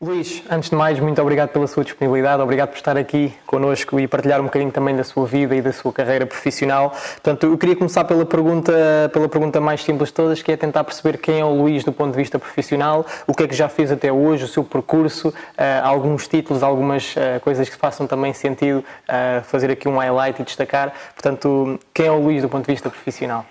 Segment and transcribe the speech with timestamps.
[0.00, 4.06] Luís, antes de mais, muito obrigado pela sua disponibilidade, obrigado por estar aqui connosco e
[4.06, 6.90] partilhar um bocadinho também da sua vida e da sua carreira profissional.
[6.90, 8.72] Portanto, eu queria começar pela pergunta,
[9.12, 11.92] pela pergunta mais simples de todas, que é tentar perceber quem é o Luís do
[11.92, 15.30] ponto de vista profissional, o que é que já fez até hoje, o seu percurso,
[15.30, 15.34] uh,
[15.82, 20.44] alguns títulos, algumas uh, coisas que façam também sentido uh, fazer aqui um highlight e
[20.44, 20.92] destacar.
[21.12, 23.44] Portanto, quem é o Luís do ponto de vista profissional?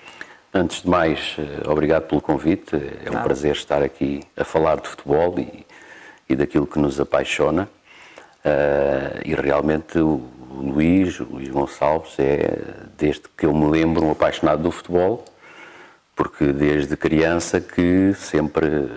[0.54, 1.36] Antes de mais,
[1.68, 2.74] obrigado pelo convite.
[3.06, 3.26] É um Nada.
[3.26, 5.67] prazer estar aqui a falar de futebol e
[6.30, 7.70] e daquilo que nos apaixona.
[8.46, 12.60] Uh, e realmente o Luís, o Luís Gonçalves, é,
[12.98, 15.24] desde que eu me lembro, um apaixonado do futebol,
[16.16, 18.90] porque desde criança que sempre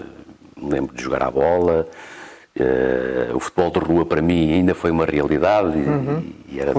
[0.56, 1.86] me lembro de jogar à bola.
[2.56, 6.18] Uh, o futebol de rua para mim ainda foi uma realidade uhum.
[6.48, 6.72] e, e era,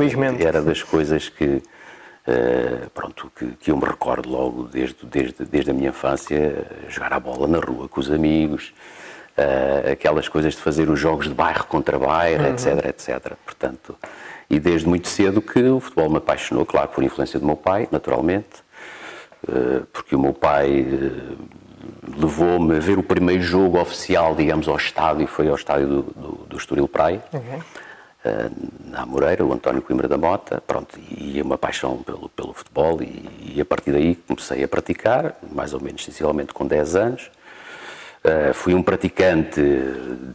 [0.44, 5.72] era das coisas que, uh, pronto, que, que, eu me recordo logo desde, desde, desde
[5.72, 8.74] a minha infância, jogar a bola na rua com os amigos,
[9.38, 12.54] uh, aquelas coisas de fazer os jogos de bairro contra bairro, uhum.
[12.54, 13.34] etc, etc.
[13.46, 13.98] Portanto,
[14.50, 17.88] e desde muito cedo que o futebol me apaixonou, claro, por influência do meu pai,
[17.92, 18.64] naturalmente,
[19.48, 21.38] uh, porque o meu pai uh,
[22.18, 26.32] levou-me a ver o primeiro jogo oficial, digamos, ao estádio, foi ao estádio do, do,
[26.50, 27.24] do Estoril Praia.
[27.34, 27.60] Uhum.
[28.86, 33.56] na Moreira, o António Coimbra da Mota, pronto, e uma paixão pelo, pelo futebol e,
[33.56, 37.32] e, a partir daí comecei a praticar, mais ou menos sensivelmente com 10 anos,
[38.24, 39.60] Uh, fui um praticante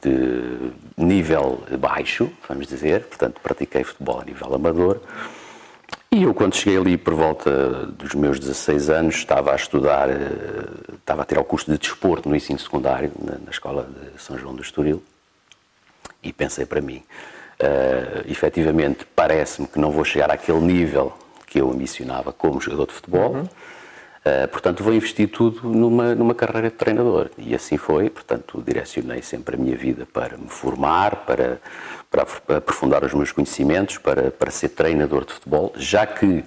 [0.03, 5.01] de nível baixo, vamos dizer, portanto pratiquei futebol a nível amador.
[6.11, 10.95] E eu, quando cheguei ali por volta dos meus 16 anos, estava a estudar, uh,
[10.95, 14.37] estava a tirar o curso de desporto no ensino secundário, na, na escola de São
[14.37, 15.01] João do Estoril,
[16.25, 17.05] e pensei para mim,
[17.61, 22.95] uh, efetivamente, parece-me que não vou chegar àquele nível que eu ambicionava como jogador de
[22.95, 23.33] futebol.
[23.33, 23.49] Uhum
[24.27, 27.31] Uh, portanto, vou investir tudo numa, numa carreira de treinador.
[27.39, 31.61] E assim foi, portanto, direcionei sempre a minha vida para me formar, para,
[32.11, 36.45] para aprofundar os meus conhecimentos, para, para ser treinador de futebol, já que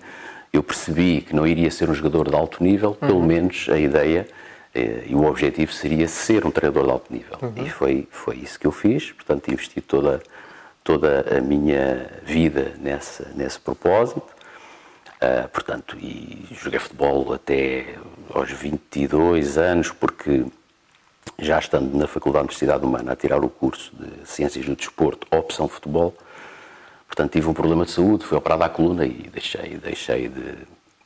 [0.52, 3.08] eu percebi que não iria ser um jogador de alto nível, uhum.
[3.08, 4.28] pelo menos a ideia
[4.76, 7.38] eh, e o objetivo seria ser um treinador de alto nível.
[7.42, 7.66] Uhum.
[7.66, 10.22] E foi, foi isso que eu fiz, portanto, investi toda,
[10.84, 14.39] toda a minha vida nesse, nesse propósito.
[15.22, 17.96] Uh, portanto, e joguei futebol até
[18.34, 20.46] aos 22 anos, porque
[21.38, 25.28] já estando na Faculdade de Universidade Humana a tirar o curso de Ciências do Desporto,
[25.30, 26.16] opção futebol,
[27.06, 30.56] portanto tive um problema de saúde, fui operado à coluna e deixei, deixei de,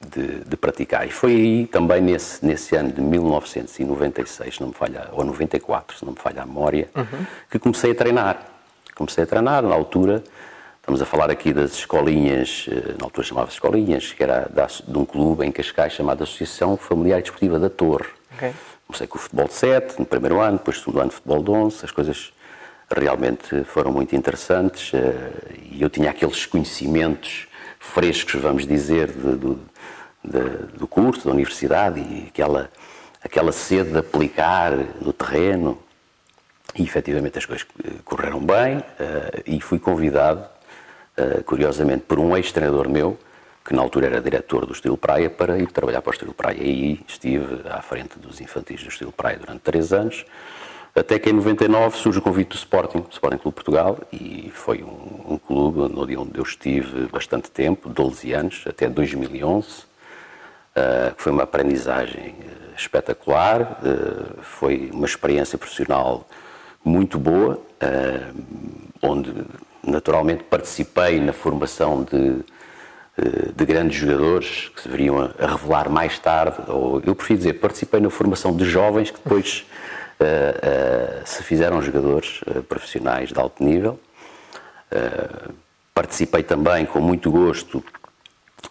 [0.07, 1.07] de, de, praticar.
[1.07, 5.97] E foi aí também nesse, nesse ano de 1996, se não me falha, ou 94,
[5.97, 7.25] se não me falha a memória, uhum.
[7.49, 8.45] que comecei a treinar.
[8.93, 10.23] Comecei a treinar na altura
[10.83, 14.51] Estamos a falar aqui das escolinhas, eh, na altura chamava-se escolinhas, que era
[14.85, 18.09] de um clube em Cascais chamado Associação Familiar e Desportiva da Torre.
[18.35, 18.51] Okay.
[18.85, 21.51] Comecei com o futebol de 7 no primeiro ano, depois no segundo ano futebol de
[21.51, 22.33] 11, as coisas
[22.93, 25.31] realmente foram muito interessantes eh,
[25.71, 27.47] e eu tinha aqueles conhecimentos
[27.79, 29.57] frescos, vamos dizer, de, de,
[30.21, 32.69] de, do curso, da universidade e aquela,
[33.23, 35.79] aquela sede de aplicar no terreno.
[36.75, 37.65] E efetivamente as coisas
[38.03, 40.51] correram bem eh, e fui convidado
[41.45, 43.17] curiosamente, por um ex-treinador meu,
[43.63, 46.57] que na altura era diretor do Estilo Praia, para ir trabalhar para o Estilo Praia.
[46.57, 50.25] E aí estive à frente dos infantis do Estilo Praia durante três anos,
[50.95, 55.33] até que em 99 surge o convite do Sporting, Sporting Clube Portugal, e foi um,
[55.33, 59.83] um clube onde eu estive bastante tempo, 12 anos, até 2011, uh,
[60.75, 66.27] eh, foi uma aprendizagem eh, espetacular, uh, foi uma experiência profissional
[66.85, 67.59] muito boa,
[69.01, 69.33] onde
[69.85, 72.39] naturalmente participei na formação de,
[73.17, 77.53] eh, de grandes jogadores que se veriam a, revelar mais tarde, ou eu prefiro dizer,
[77.53, 79.65] participei na formação de jovens que depois
[80.19, 83.99] uh, uh, se fizeram jogadores uh, profissionais de alto nível.
[85.93, 87.83] participei também com muito gosto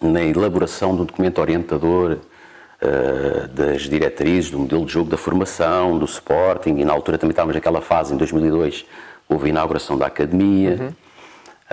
[0.01, 2.17] na elaboração do documento orientador
[3.53, 7.55] das diretrizes do modelo de jogo da formação, do Sporting, e na altura também estávamos
[7.55, 8.85] naquela fase, em 2002,
[9.29, 10.77] houve a inauguração da academia.
[10.79, 10.93] Uhum.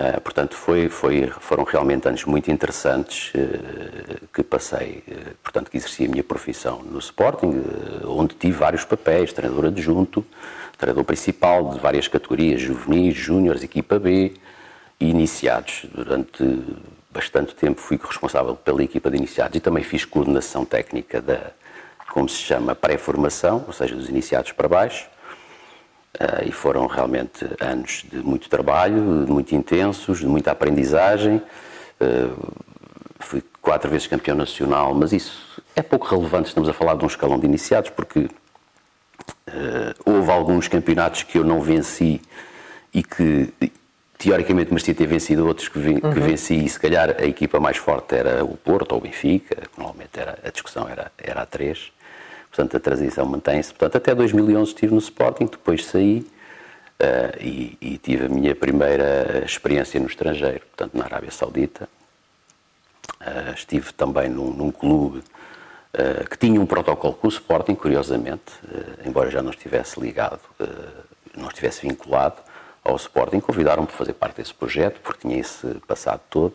[0.01, 5.77] Uh, portanto, foi, foi, foram realmente anos muito interessantes uh, que passei, uh, portanto, que
[5.77, 7.61] exerci a minha profissão no Sporting,
[8.05, 10.25] onde tive vários papéis, treinador adjunto,
[10.75, 14.33] treinador principal de várias categorias, juvenis, júniores, equipa B
[14.99, 15.85] e iniciados.
[15.93, 16.63] Durante
[17.11, 21.51] bastante tempo fui responsável pela equipa de iniciados e também fiz coordenação técnica da,
[22.11, 25.10] como se chama, pré-formação, ou seja, dos iniciados para baixo.
[26.19, 31.41] Uh, e foram realmente anos de muito trabalho, muito intensos, de muita aprendizagem.
[31.99, 32.53] Uh,
[33.19, 36.49] fui quatro vezes campeão nacional, mas isso é pouco relevante.
[36.49, 38.27] Estamos a falar de um escalão de iniciados, porque
[40.05, 42.21] houve alguns campeonatos que eu não venci
[42.93, 43.53] e que
[44.21, 46.13] teoricamente merecia ter vencido outros que, vi, uhum.
[46.13, 49.63] que, venci e se calhar a equipa mais forte era o Porto ou o Benfica,
[49.75, 51.91] normalmente era, a discussão era, era a três,
[52.51, 53.69] portanto a transição mantém-se.
[53.69, 56.27] Portanto, até 2011 estive no Sporting, depois saí
[56.99, 61.89] uh, e, e, tive a minha primeira experiência no estrangeiro, portanto na Arábia Saudita.
[63.21, 68.51] Uh, estive também num, num clube uh, que tinha um protocolo com o Sporting, curiosamente,
[69.05, 70.41] embora já não estivesse ligado,
[71.35, 72.35] não estivesse vinculado,
[72.83, 76.53] ao Sporting, convidaram-me para fazer parte desse projeto, porque tinha esse passado todo.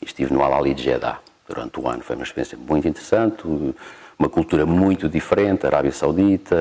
[0.00, 2.02] E estive no Al-Ali de Jeddah durante o ano.
[2.02, 3.42] Foi uma experiência muito interessante,
[4.18, 6.56] uma cultura muito diferente, Arábia Saudita,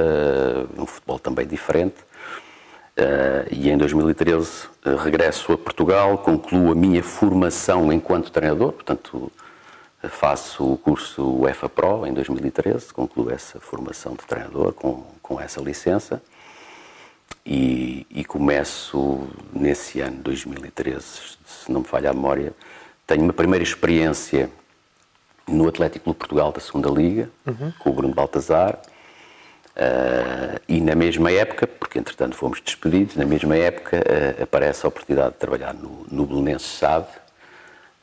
[0.78, 1.96] um futebol também diferente.
[2.98, 8.72] Uh, e em 2013 uh, eh, regresso a Portugal, concluo a minha formação enquanto treinador,
[8.72, 9.32] portanto
[10.10, 15.62] faço o curso UEFA Pro em 2013, concluo essa formação de treinador com, com essa
[15.62, 16.24] licença
[17.46, 21.06] e, e, começo nesse ano, 2013,
[21.46, 22.52] se não me falha a memória,
[23.06, 24.50] tenho uma primeira experiência
[25.48, 27.72] no Atlético Clube Portugal da Segunda Liga, uhum.
[27.80, 28.80] com o Bruno Baltazar,
[29.76, 34.90] uh, e na mesma época, porque entretanto fomos despedidos, na mesma época uh, aparece a
[34.90, 37.08] oportunidade de trabalhar no, no Belenense SAD,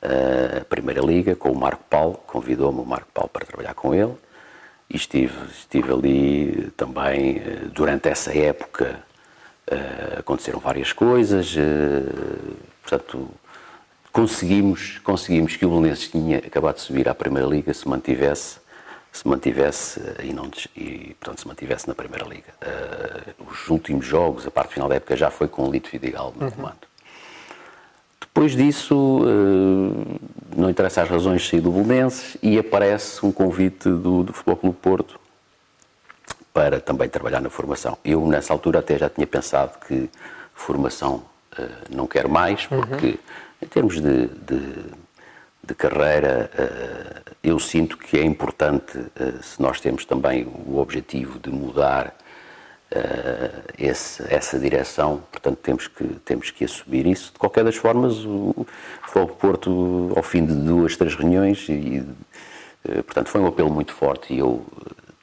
[0.02, 4.14] uh, Primeira Liga, com o Marco Paulo, convidou-me o Marco Paulo para trabalhar com ele,
[4.88, 7.42] e estive, estive ali também,
[7.72, 9.02] durante essa época,
[10.18, 11.56] aconteceram várias coisas,
[12.82, 13.30] portanto,
[14.14, 18.58] conseguimos, conseguimos que o Belenenses tinha acabado de subir à Primeira Liga se mantivesse,
[19.12, 22.54] se mantivesse e, não, e portanto, se mantivesse na Primeira Liga.
[22.62, 26.32] Uh, os últimos jogos, a parte final da época, já foi com o Lito Vidigal
[26.36, 26.50] no uhum.
[26.52, 26.78] comando.
[28.20, 29.20] Depois disso,
[30.56, 34.76] não interessa as razões, saí do Belenenses e aparece um convite do, do Futebol Clube
[34.80, 35.20] Porto
[36.52, 37.98] para também trabalhar na formação.
[38.04, 40.08] Eu, nessa altura, até já tinha pensado que
[40.52, 41.22] formação
[41.58, 42.80] uh, não quero mais, uhum.
[42.80, 43.18] porque, uhum.
[43.64, 44.60] Em termos de, de,
[45.62, 51.38] de carreira, uh, eu sinto que é importante, uh, se nós temos também o objetivo
[51.38, 52.14] de mudar
[53.76, 57.32] esse, essa direção, portanto, temos que, temos que assumir isso.
[57.32, 58.64] De qualquer das formas, o
[59.02, 62.06] Futebol Porto, ao fim de duas, três reuniões, e,
[63.02, 64.64] portanto, foi um apelo muito forte e eu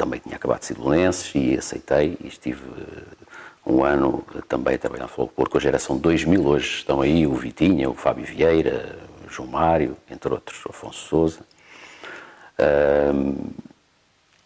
[0.02, 3.21] também tinha acabado de ser Belenenses e aceitei e estive eh,
[3.66, 6.46] um ano também a trabalhar no Futebol com a geração 2000.
[6.46, 11.08] Hoje estão aí o Vitinha, o Fábio Vieira, o João Mário, entre outros, o Afonso
[11.08, 11.40] Souza.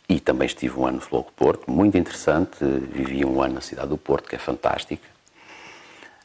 [0.07, 2.63] E também estive um ano no Futebol Porto, muito interessante.
[2.63, 5.15] Vivi um ano na cidade do Porto, que é fantástica.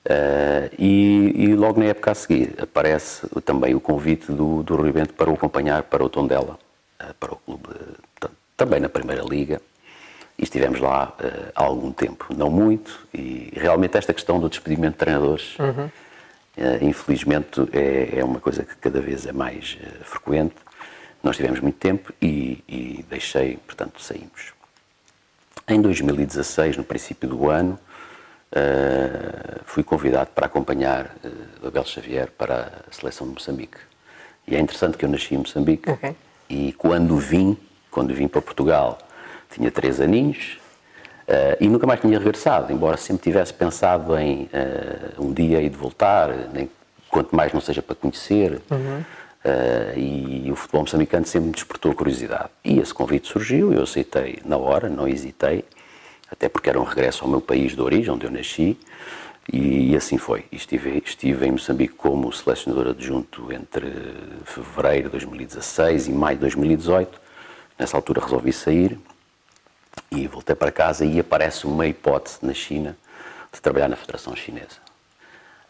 [0.03, 4.91] Uh, e, e, logo na época a seguir aparece também o convite do, do Rui
[4.93, 6.59] Bento para o acompanhar para o Tondela,
[6.99, 7.69] uh, para o clube
[8.57, 9.61] também na Primeira Liga,
[10.41, 14.93] e estivemos lá uh, há algum tempo, não muito, e realmente esta questão do despedimento
[14.93, 15.85] de treinadores, uhum.
[15.85, 15.91] uh,
[16.81, 20.55] infelizmente, é, é, uma coisa que cada vez é mais uh, frequente.
[21.23, 24.55] Nós tivemos muito tempo e, e, deixei, portanto, saímos.
[25.69, 27.79] Em 2016, no princípio do ano,
[29.67, 33.77] fui convidado para acompanhar uh, Abel Xavier para a seleção de Moçambique.
[34.49, 36.17] E é interessante que eu nasci em Moçambique okay.
[36.49, 37.59] e quando vim
[37.91, 38.99] quando vim para Portugal,
[39.51, 40.59] tinha três aninhos
[41.29, 45.71] uh, e nunca mais tinha regressado, embora sempre tivesse pensado em uh, um dia ir
[45.71, 46.71] de voltar, nem,
[47.09, 48.61] quanto mais não seja para conhecer.
[48.71, 49.05] Uhum.
[49.43, 52.51] Uh, e o futebol moçambicano sempre me despertou curiosidade.
[52.63, 55.65] E esse convite surgiu, eu aceitei na hora, não hesitei,
[56.31, 58.79] até porque era um regresso ao meu país de origem, onde eu nasci,
[59.51, 60.45] e, e assim foi.
[60.53, 63.91] Estive, estive em Moçambique como selecionador adjunto entre
[64.45, 67.19] fevereiro de 2016 e maio de 2018,
[67.81, 68.99] Nessa altura resolvi sair
[70.11, 72.97] e voltei para casa e aparece uma hipótese na China
[73.53, 74.79] de trabalhar na Federação Chinesa.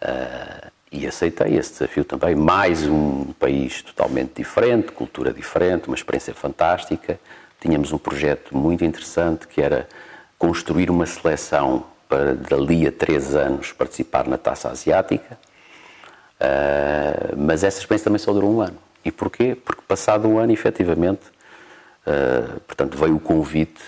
[0.02, 2.34] Uh, e aceitei esse desafio também.
[2.34, 7.18] Mais um país totalmente diferente, cultura diferente, uma experiência fantástica.
[7.60, 9.88] Tínhamos um projeto muito interessante que era
[10.38, 15.38] construir uma seleção para dali a três anos participar na Taça Asiática.
[16.40, 18.78] Uh, mas essa experiência também só durou um ano.
[19.04, 19.54] E porquê?
[19.54, 21.22] Porque passado um ano, efetivamente,
[22.00, 23.80] Uh, portanto, veio o convite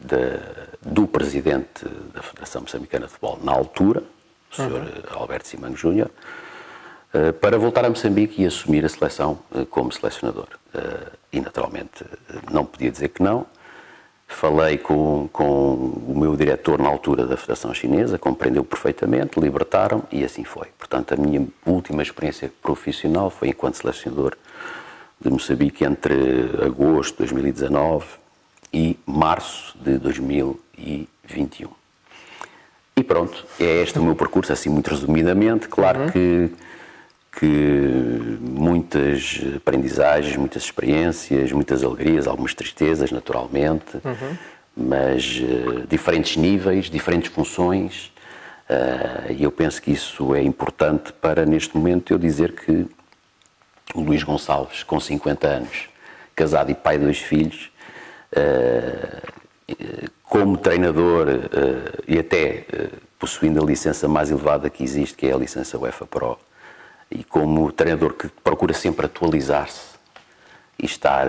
[0.00, 4.02] de, do presidente da Federação Moçambicana de Futebol, na altura,
[4.50, 4.62] o Sr.
[4.62, 5.20] Uhum.
[5.20, 6.10] Alberto Simão Júnior,
[7.14, 10.48] uh, para voltar a Moçambique e assumir a seleção uh, como selecionador.
[11.32, 12.04] e, naturalmente,
[12.50, 13.46] não podia dizer que não.
[14.26, 20.24] Falei com, com o meu diretor na altura da Federação Chinesa, compreendeu perfeitamente, libertaram e
[20.24, 20.68] assim foi.
[20.78, 24.36] Portanto, a minha última experiência profissional foi enquanto selecionador
[25.20, 26.14] de Moçambique entre
[26.64, 28.19] agosto de 2019
[28.72, 31.08] e março de 2020.
[31.34, 31.70] 21.
[32.96, 35.68] E pronto, é este o meu percurso, assim muito resumidamente.
[35.68, 36.10] Claro uhum.
[36.10, 36.50] que,
[37.38, 44.36] que muitas aprendizagens, muitas experiências, muitas alegrias, algumas tristezas, naturalmente, uhum.
[44.76, 48.12] mas uh, diferentes níveis, diferentes funções.
[48.68, 52.86] Uh, e eu penso que isso é importante para, neste momento, eu dizer que
[53.94, 55.88] o Luís Gonçalves, com 50 anos,
[56.36, 57.70] casado e pai de dois filhos,
[60.30, 65.32] como treinador uh, e até uh, possuindo a licença mais elevada que existe, que é
[65.32, 66.38] a licença UEFA Pro,
[67.10, 69.90] e como treinador que procura sempre atualizar-se
[70.78, 71.26] e estar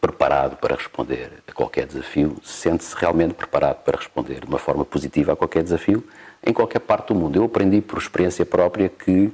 [0.00, 5.34] preparado para responder a qualquer desafio, sente-se realmente preparado para responder de uma forma positiva
[5.34, 6.02] a qualquer desafio
[6.44, 7.36] em qualquer parte do mundo.
[7.36, 9.30] Eu aprendi por experiência própria que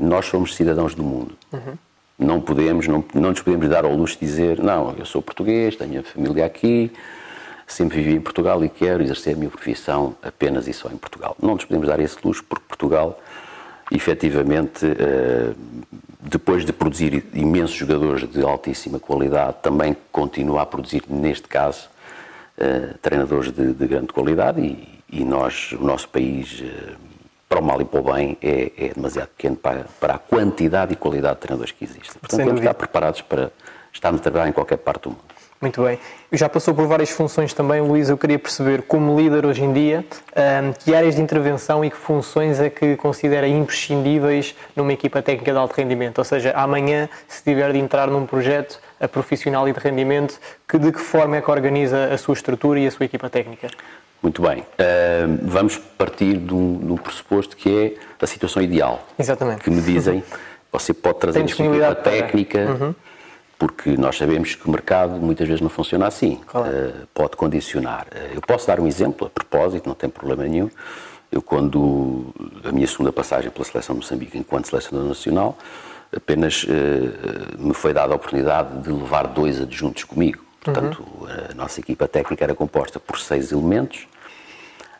[0.00, 1.36] nós somos cidadãos do mundo.
[1.52, 1.76] Uhum
[2.22, 5.76] não podemos, não, não nos podemos dar ao luxo de dizer, não, eu sou português,
[5.76, 6.92] tenho a família aqui,
[7.66, 11.36] sempre vivi em Portugal e quero exercer a minha profissão apenas e só em Portugal.
[11.40, 13.18] Não nos podemos dar esse luxo porque Portugal,
[13.90, 15.52] efetivamente, eh,
[16.20, 21.88] depois de produzir imensos jogadores de altíssima qualidade, também continua a produzir, neste caso,
[22.56, 26.94] eh, treinadores de, de grande qualidade e, e, nós, o nosso país eh,
[27.52, 30.94] para o mal e para o bem, é, é demasiado pequeno para, para, a quantidade
[30.94, 32.18] e qualidade de treinadores que existem.
[32.18, 33.52] Portanto, temos de estar preparados para
[33.92, 35.20] estarmos a trabalhar em qualquer parte do mundo.
[35.60, 35.98] Muito bem.
[36.32, 38.08] Já passou por várias funções também, Luís.
[38.08, 40.04] Eu queria perceber, como líder hoje em dia,
[40.82, 45.58] que áreas de intervenção e que funções é que considera imprescindíveis numa equipa técnica de
[45.58, 46.18] alto rendimento?
[46.18, 48.80] Ou seja, amanhã, se tiver de entrar num projeto
[49.12, 52.86] profissional e de rendimento, que de que forma é que organiza a sua estrutura e
[52.86, 53.68] a sua equipa técnica?
[54.22, 54.60] Muito bem.
[54.60, 59.04] Uh, vamos partir de um, pressuposto que é a situação ideal.
[59.18, 59.62] Exatamente.
[59.62, 60.22] Que me dizem,
[60.70, 62.94] você pode trazer a sua equipa técnica, uhum.
[63.58, 66.40] porque nós sabemos que o mercado muitas vezes não funciona assim.
[66.46, 66.70] Claro.
[66.70, 68.06] Uh, pode condicionar.
[68.12, 70.70] Uh, eu posso dar um exemplo, a propósito, não tem problema nenhum.
[71.32, 75.56] Eu, quando a minha segunda passagem pela seleção de Moçambique enquanto selecionador nacional,
[76.14, 76.66] apenas
[77.58, 80.44] me foi dada a oportunidade de levar dois adjuntos comigo.
[80.62, 81.26] Portanto, uhum.
[81.50, 84.06] a nossa equipa técnica era composta por seis elementos,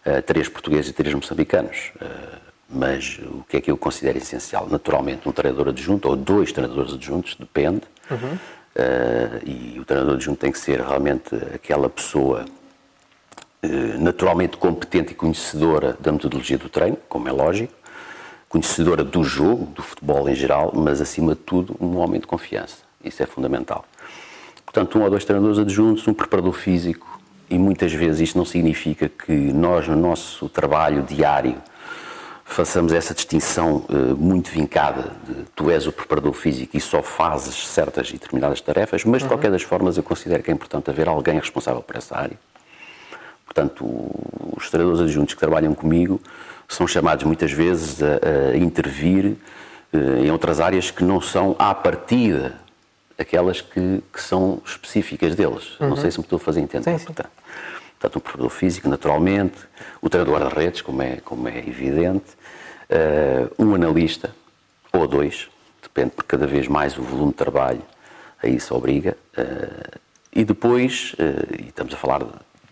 [0.04, 1.92] uh, três portugueses e três moçambicanos.
[1.96, 4.66] Uh, mas o que é que eu considero essencial?
[4.68, 7.82] Naturalmente, um treinador adjunto ou dois treinadores adjuntos, depende.
[8.10, 8.34] Uhum.
[8.74, 12.44] Uh, e o treinador adjunto tem que ser realmente aquela pessoa
[14.00, 17.72] naturalmente competente e conhecedora da metodologia do treino, como é lógico,
[18.48, 22.78] conhecedora do jogo, do futebol em geral, mas acima de tudo, um homem de confiança.
[23.04, 23.84] Isso é fundamental.
[24.72, 29.06] Portanto, um ou dois treinadores adjuntos, um preparador físico, e muitas vezes isto não significa
[29.06, 31.56] que nós, no nosso trabalho diário,
[32.42, 37.66] façamos essa distinção uh, muito vincada de tu és o preparador físico e só fazes
[37.66, 41.06] certas e determinadas tarefas, mas de qualquer das formas eu considero que é importante haver
[41.06, 42.38] alguém responsável por essa área.
[43.44, 43.84] Portanto,
[44.56, 46.18] os treinadores adjuntos que trabalham comigo
[46.66, 49.36] são chamados muitas vezes a, a intervir
[49.92, 52.61] uh, em outras áreas que não são à partida
[53.22, 55.78] aquelas que, que são específicas deles.
[55.80, 55.90] Uhum.
[55.90, 56.90] Não sei se me estou a fazer entender.
[56.90, 57.04] Sim, sim.
[57.06, 57.30] Portanto,
[57.98, 59.58] portanto, o preparador físico, naturalmente,
[60.00, 62.32] o treinador de redes, como é, como é evidente,
[62.90, 64.34] uh, um analista,
[64.92, 65.48] ou dois,
[65.80, 67.82] depende, porque cada vez mais o volume de trabalho
[68.42, 69.16] a isso obriga.
[69.38, 70.00] Uh,
[70.34, 72.26] e depois, uh, e estamos a falar,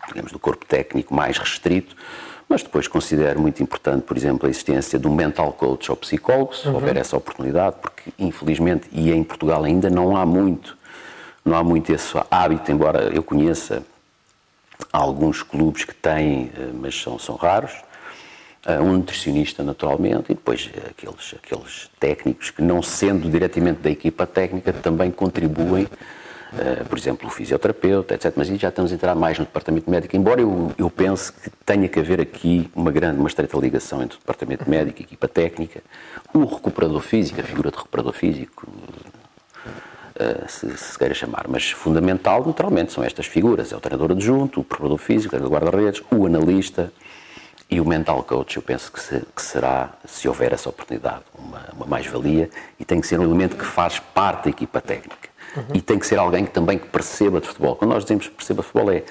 [0.09, 1.95] digamos, do corpo técnico mais restrito,
[2.51, 6.53] mas depois considero muito importante, por exemplo, a existência de um mental coach ou psicólogo,
[6.53, 6.73] se uhum.
[6.73, 10.77] houver essa oportunidade, porque infelizmente, e em Portugal ainda não há muito,
[11.45, 13.81] não há muito esse hábito, embora eu conheça
[14.91, 17.71] alguns clubes que têm, eh, mas são, são raros,
[18.65, 24.27] eh, um nutricionista naturalmente e depois aqueles, aqueles técnicos que não sendo diretamente da equipa
[24.27, 25.87] técnica também contribuem
[26.53, 28.33] uh, por exemplo, o fisioterapeuta, etc.
[28.35, 31.49] Mas aí já estamos a entrar mais no departamento médico, embora eu, eu pense que
[31.65, 35.05] tenha que haver aqui uma grande, uma estreita ligação entre o departamento médico e a
[35.05, 35.81] equipa técnica,
[36.33, 38.67] o recuperador físico, a figura de recuperador físico,
[40.11, 44.59] Uh, se, se queira chamar, mas fundamental, naturalmente, são estas figuras: é o treinador adjunto,
[44.59, 46.91] o preparador físico, o treinador guarda-redes, o analista
[47.71, 48.57] e o mental coach.
[48.57, 52.99] Eu penso que, se, que será, se houver essa oportunidade, uma, uma mais-valia e tem
[52.99, 55.30] que ser um elemento que faz parte da equipa técnica.
[55.55, 55.63] Uhum.
[55.73, 57.75] E tem que ser alguém que também que perceba de futebol.
[57.75, 59.03] Quando nós dizemos que perceba de futebol é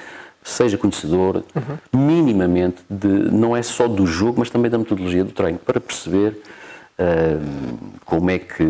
[0.42, 2.00] seja conhecedor uhum.
[2.00, 6.40] minimamente de não é só do jogo, mas também da metodologia do treino, para perceber
[6.99, 8.64] uh, como é que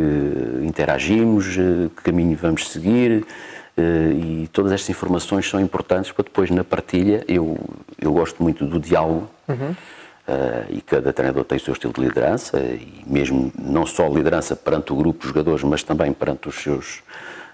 [0.63, 3.25] interagimos, uh, que caminho vamos seguir.
[3.79, 7.25] Uh, e todas estas informações são importantes para depois na partilha.
[7.29, 7.57] Eu,
[8.01, 9.75] eu gosto muito do diálogo uhum.
[10.69, 14.93] e cada treinador tem o seu estilo de liderança e mesmo não só liderança perante
[14.93, 17.03] o grupo de jogadores, mas também perante os seus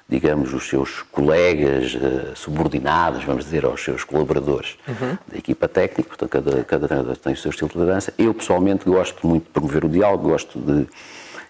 [0.08, 5.18] digamos, os seus colegas uh, subordinados, vamos dizer, aos seus colaboradores uhum.
[5.26, 8.14] da equipa técnica, portanto, cada, cada treinador tem o seu estilo de liderança.
[8.16, 10.86] Eu, pessoalmente, gosto muito de promover o diálogo, gosto de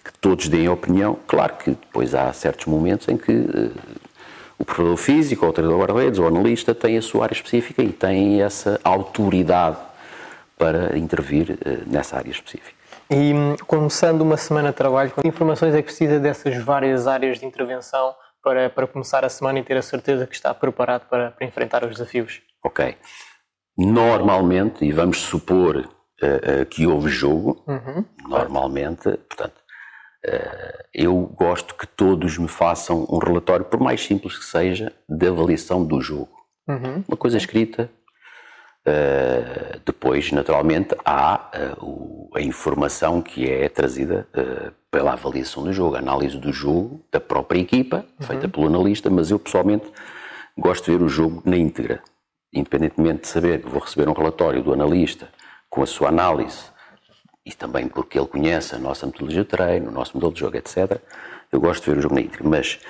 [0.03, 1.19] que todos deem opinião.
[1.27, 3.73] Claro que depois há certos momentos em que uh,
[4.59, 7.83] o preparador físico, ou o treinador guarda-redes, ou o analista tem a sua área específica
[7.83, 9.77] e tem essa autoridade
[10.57, 12.75] para intervir uh, nessa área específica.
[13.11, 17.39] E hum, começando uma semana de trabalho, que informações é que precisa dessas várias áreas
[17.39, 18.15] de intervenção
[18.47, 21.83] para, para começar a semana e ter a certeza que está preparado para, para enfrentar
[21.83, 22.43] os desafios?
[22.65, 22.95] Ok.
[23.77, 28.05] Normalmente, e vamos supor uh, uh, que houve jogo, uhum.
[28.29, 29.57] normalmente, portanto,
[30.29, 35.27] uh, eu gosto que todos me façam um relatório, por mais simples que seja, de
[35.27, 36.31] avaliação do jogo.
[36.69, 37.03] Uhum.
[37.09, 37.91] Uma coisa escrita,
[38.89, 41.51] Uh, depois, naturalmente, há
[41.81, 46.51] uh, o, a informação que é trazida uh, pela avaliação do jogo, a análise do
[46.51, 48.27] jogo da própria equipa, uhum.
[48.27, 49.85] feita pelo analista, mas eu pessoalmente
[50.57, 52.03] gosto de ver o jogo na íntegra.
[52.51, 55.29] Independentemente de saber que vou receber um relatório do analista
[55.69, 56.71] com a sua análise
[57.45, 60.57] e também porque ele conhece a nossa metodologia de treino, o nosso modelo de jogo,
[60.57, 60.99] etc.,
[61.53, 62.49] eu gosto de ver o jogo na íntegra.
[62.49, 62.81] Mas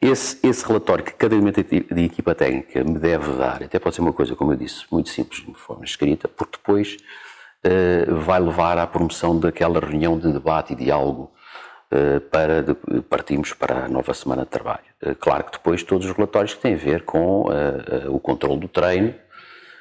[0.00, 4.02] esse, esse relatório que cada elemento de equipa técnica me deve dar, até pode ser
[4.02, 6.96] uma coisa, como eu disse, muito simples, de forma escrita, porque depois
[7.66, 11.32] uh, vai levar à promoção daquela reunião de debate e diálogo
[12.30, 14.84] para de, partirmos para a nova semana de trabalho.
[15.02, 17.46] Uh, claro que depois todos os relatórios que têm a ver com
[18.08, 19.14] o controle do treino,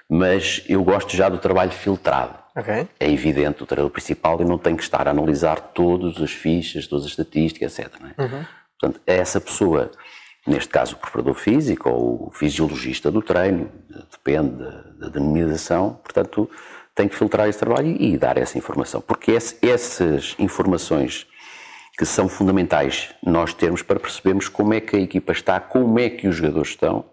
[0.09, 2.45] mas eu gosto já do trabalho filtrado.
[2.55, 2.87] Okay.
[2.99, 7.05] É evidente, o treinador principal não tem que estar a analisar todas as fichas, todas
[7.05, 7.93] as estatísticas, etc.
[8.17, 8.21] É?
[8.21, 8.45] Uhum.
[8.79, 9.91] Portanto, é essa pessoa,
[10.47, 13.69] neste caso o preparador físico ou o fisiologista do treino,
[14.11, 14.63] depende
[14.99, 16.49] da, denominação, portanto,
[16.93, 19.01] tem que filtrar esse trabalho e, dar essa informação.
[19.01, 21.27] Porque esse, essas informações
[21.97, 26.09] que são fundamentais nós termos para percebermos como é que a equipa está, como é
[26.09, 27.05] que os jogadores estão.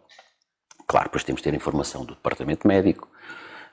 [0.86, 3.08] Claro, depois temos que ter informação do departamento médico,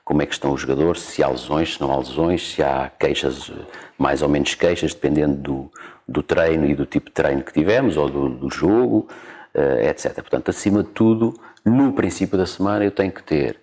[0.04, 2.90] como é que estão os jogadores, se há lesões, se não há lesões, se há
[2.98, 3.52] queixas,
[3.98, 5.72] mais ou menos queixas, dependendo do,
[6.08, 9.08] do treino e do tipo de treino que tivemos, ou do, do jogo,
[9.54, 10.14] uh, etc.
[10.14, 13.60] Portanto, acima de tudo, no princípio da semana eu tenho que ter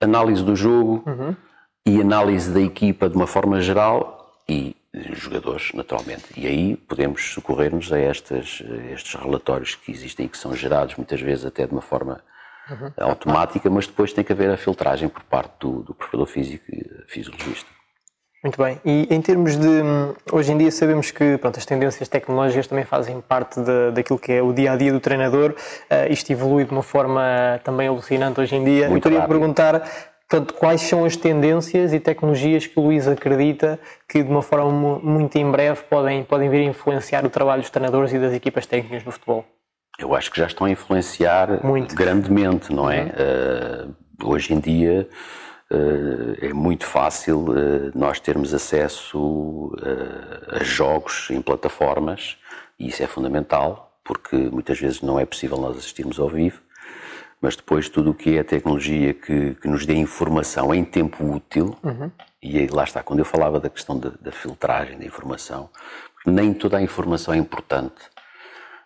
[0.00, 1.36] análise do jogo uhum.
[1.84, 4.76] e análise da equipa de uma forma geral e
[5.14, 6.24] jogadores, naturalmente.
[6.36, 11.20] E aí podemos socorrer-nos a estes, estes relatórios que existem e que são gerados muitas
[11.20, 12.20] vezes até de uma forma
[12.70, 12.92] uhum.
[12.98, 16.84] automática, mas depois tem que haver a filtragem por parte do, do preparador físico e
[17.06, 17.76] fisiologista.
[18.42, 18.80] Muito bem.
[18.84, 19.82] E em termos de.
[20.30, 24.30] Hoje em dia sabemos que pronto, as tendências tecnológicas também fazem parte de, daquilo que
[24.30, 25.50] é o dia a dia do treinador.
[25.50, 28.88] Uh, isto evolui de uma forma também alucinante hoje em dia.
[28.88, 29.32] Muito Eu queria rápido.
[29.32, 29.88] perguntar
[30.28, 34.98] portanto, quais são as tendências e tecnologias que o Luís acredita que de uma forma
[34.98, 38.66] muito em breve podem, podem vir a influenciar o trabalho dos treinadores e das equipas
[38.66, 39.44] técnicas no futebol.
[39.98, 41.94] Eu acho que já estão a influenciar muito.
[41.94, 43.02] grandemente, não é?
[43.02, 43.90] Uhum.
[44.22, 45.08] Uh, hoje em dia
[45.70, 52.36] eh, é muito fácil eh, nós termos acesso eh, a jogos em plataformas
[52.78, 56.62] e isso é fundamental porque muitas vezes não é possível nós assistirmos ao vivo,
[57.40, 61.76] mas depois tudo o que é tecnologia que, que nos dê informação em tempo útil,
[61.82, 62.10] uhum.
[62.42, 65.70] e aí lá está, quando eu falava da questão da, da filtragem da informação,
[66.26, 68.16] nem toda a informação é importante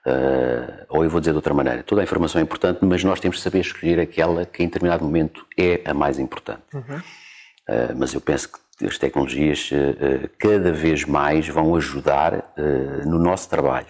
[0.06, 3.20] Uh, ou eu vou dizer de outra maneira, toda a informação é importante, mas nós
[3.20, 6.62] temos que saber escolher aquela que em determinado momento é a mais importante.
[6.72, 6.96] Uhum.
[6.96, 12.54] Uh, mas eu penso que as tecnologias uh, cada vez mais vão ajudar
[13.04, 13.88] no nosso trabalho,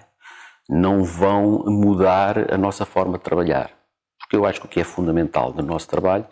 [0.69, 3.71] não vão mudar a nossa forma de trabalhar.
[4.31, 6.25] Porque eu acho que o que é fundamental no nosso trabalho,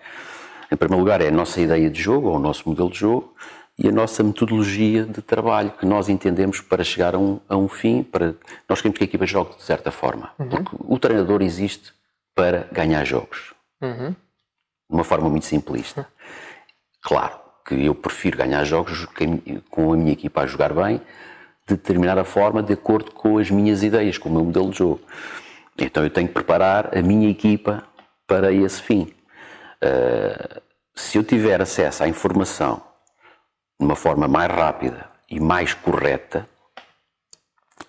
[0.70, 3.34] em primeiro lugar, é a nossa ideia de jogo, ou o nosso modelo de jogo,
[3.76, 7.66] e a nossa metodologia de trabalho que nós entendemos para chegar a um, a um
[7.66, 8.36] fim, para
[8.68, 10.48] nós queremos que a equipa jogue de certa forma, uhum.
[10.48, 11.92] porque o treinador existe
[12.36, 14.10] para ganhar jogos, uhum.
[14.10, 14.16] de
[14.88, 16.06] uma forma muito simplista.
[17.02, 19.08] Claro que eu prefiro ganhar jogos
[19.68, 21.00] com a minha equipa a jogar bem,
[21.66, 25.00] de determinada forma, de acordo com as minhas ideias, com o meu modelo de jogo.
[25.78, 27.84] Então eu tenho que preparar a minha equipa
[28.28, 29.12] para esse fim.
[29.82, 30.60] Uh,
[30.94, 32.80] se eu tiver acesso à informação
[33.80, 36.48] de uma forma mais rápida e mais correta,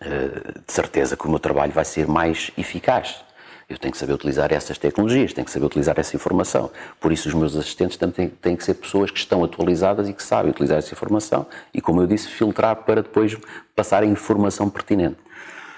[0.01, 3.23] eh, de certeza que o meu trabalho vai ser mais eficaz.
[3.67, 6.71] Eu tenho que saber utilizar essas tecnologias, tenho que saber utilizar essa informação.
[6.99, 10.23] Por isso, os meus assistentes também têm que ser pessoas que estão atualizadas e que
[10.23, 13.35] sabem utilizar essa informação e, como eu disse, filtrar para depois
[13.75, 15.17] passar a informação pertinente.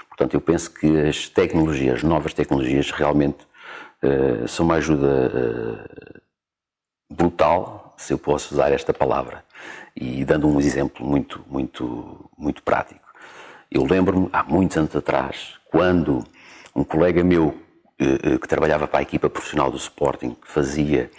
[0.08, 3.39] Portanto, eu penso que as tecnologias, as novas tecnologias, realmente
[4.03, 6.21] uh, são uma ajuda uh,
[7.13, 9.43] brutal, se eu posso usar esta palavra,
[9.95, 13.01] e dando um exemplo muito, muito, muito prático.
[13.69, 16.23] Eu lembro-me, há muitos anos atrás, quando
[16.75, 17.55] um colega meu
[18.01, 21.11] eh, que trabalhava para a equipa profissional do Sporting, fazia,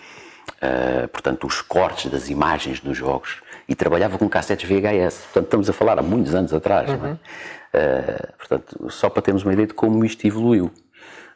[0.60, 5.18] uh, portanto, os cortes das imagens dos jogos e trabalhava com cassetes VHS.
[5.26, 6.90] Portanto, estamos a falar há muitos anos atrás.
[6.90, 7.16] Uhum.
[7.72, 8.32] É?
[8.36, 10.72] Portanto, só para termos uma ideia de como isto evoluiu.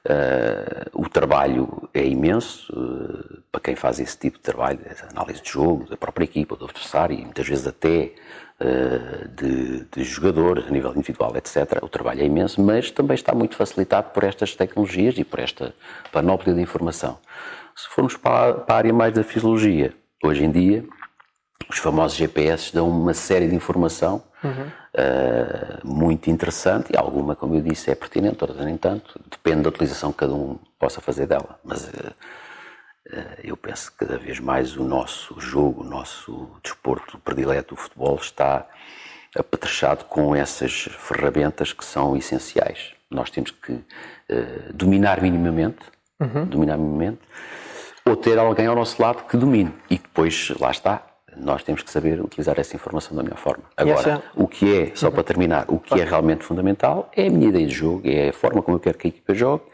[0.06, 4.78] Uh, o trabalho é imenso uh, para quem faz esse tipo de trabalho,
[5.10, 8.12] análise de jogo, da própria equipa, do adversário, e muitas vezes até
[8.60, 11.82] uh, de, de, jogadores a nível individual, etc.
[11.82, 15.74] O trabalho é imenso, mas também está muito facilitado por estas tecnologias e por esta
[16.12, 17.18] panóplia de informação.
[17.74, 19.92] Se formos para, para a área mais da fisiologia,
[20.22, 20.84] hoje em dia,
[21.68, 24.66] os famosos GPS dão uma série de informação uhum.
[24.66, 29.20] uh, muito interessante e alguma, como eu disse, é pertinente, outras nem tanto.
[29.30, 31.58] Depende da utilização que cada um possa fazer dela.
[31.64, 32.14] Mas uh,
[33.10, 37.76] uh, eu penso que cada vez mais o nosso jogo, o nosso desporto predileto, o
[37.76, 38.64] futebol, está
[39.36, 42.94] apetrechado com essas ferramentas que são essenciais.
[43.10, 43.84] Nós temos que
[44.74, 45.78] dominar minimamente,
[46.18, 46.46] uhum.
[46.46, 47.20] dominar minimamente,
[48.04, 51.82] ou ter alguém ao nosso lado que domine e que depois, lá está, nós temos
[51.82, 53.64] que saber utilizar essa informação da melhor forma.
[53.76, 57.48] Agora, o que é, só para terminar, o que é realmente fundamental é a minha
[57.48, 59.64] ideia de jogo, é a forma como eu quero que a equipa jogue,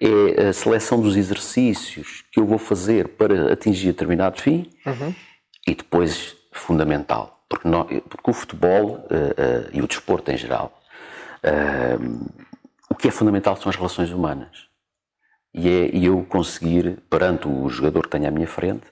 [0.00, 5.14] é a seleção dos exercícios que eu vou fazer para atingir determinado fim uhum.
[5.66, 10.80] e depois, fundamental, porque, nós, porque o futebol uh, uh, e o desporto em geral,
[11.44, 12.30] uh,
[12.88, 14.68] o que é fundamental são as relações humanas.
[15.52, 18.86] E é eu conseguir, perante o jogador que tenho à minha frente,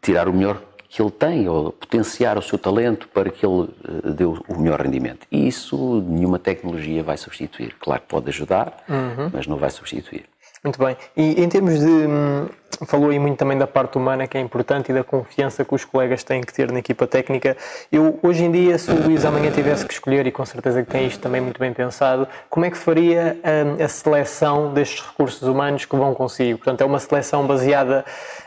[0.00, 4.12] tirar o melhor que ele tem, ou potenciar o seu talento para que ele uh,
[4.12, 5.26] dê o melhor rendimento.
[5.30, 7.74] E isso nenhuma tecnologia vai substituir.
[7.80, 9.28] Claro que pode ajudar, uhum.
[9.32, 10.24] mas não vai substituir.
[10.64, 10.96] Muito bem.
[11.14, 11.86] E em termos de.
[11.86, 12.48] Hum,
[12.86, 15.84] falou aí muito também da parte humana que é importante e da confiança que os
[15.84, 17.54] colegas têm que ter na equipa técnica.
[17.92, 20.90] Eu, hoje em dia, se o Luís amanhã tivesse que escolher, e com certeza que
[20.90, 25.02] tem isto também muito bem pensado, como é que faria a, hum, a seleção destes
[25.06, 26.58] recursos humanos que vão consigo?
[26.58, 28.02] Portanto, é uma seleção baseada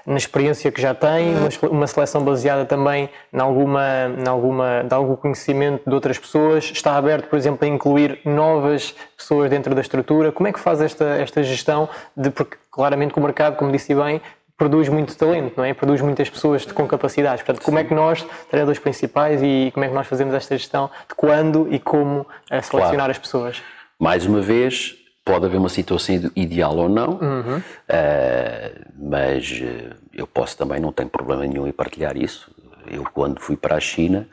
[0.08, 1.36] na experiência que já tem,
[1.70, 3.84] uma seleção baseada também em alguma,
[4.18, 8.96] em alguma, de algum conhecimento de outras pessoas, está aberto, por exemplo, a incluir novas
[9.18, 10.32] pessoas dentro da estrutura.
[10.32, 13.94] Como é que faz esta, esta gestão de, porque claramente que o mercado, como disse
[13.94, 14.22] bem,
[14.58, 15.74] produz muito talento, não é?
[15.74, 17.44] Produz muitas pessoas com capacidades.
[17.44, 20.90] Portanto, como é que nós, treinadores principais, e como é que nós fazemos esta gestão
[21.08, 23.12] de quando e como a selecionar claro.
[23.12, 23.62] as pessoas?
[24.00, 24.97] Mais uma vez,
[25.28, 27.58] pode haver uma situação ideal ou não, uhum.
[27.58, 32.50] uh, mas eh, eu posso também, não tenho problema nenhum em partilhar isso.
[32.90, 34.26] Eu, quando fui para a China,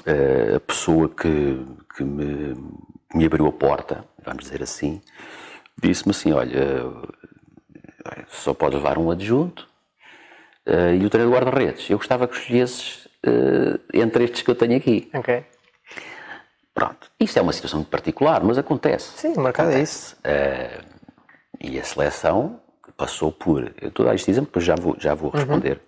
[0.00, 1.62] uh, a pessoa que,
[1.94, 2.56] que me,
[3.14, 5.02] me abriu a porta, vamos dizer assim,
[5.80, 6.86] disse-me assim: Olha,
[8.28, 9.68] só pode levar um adjunto
[10.66, 11.90] uh, e o treinador guarda-redes.
[11.90, 13.06] Eu gostava que escolhesses
[13.92, 15.10] entre estes que eu tenho aqui.
[15.12, 15.44] Ok.
[16.78, 17.10] Pronto.
[17.18, 19.10] Isto é uma situação particular, mas acontece.
[19.16, 20.14] Sim, o mercado é isso.
[20.18, 20.84] Uh,
[21.60, 22.60] e a seleção
[22.96, 23.72] passou por.
[23.82, 25.36] Eu estou a dar este exemplo, depois já vou, já vou uhum.
[25.36, 25.80] responder.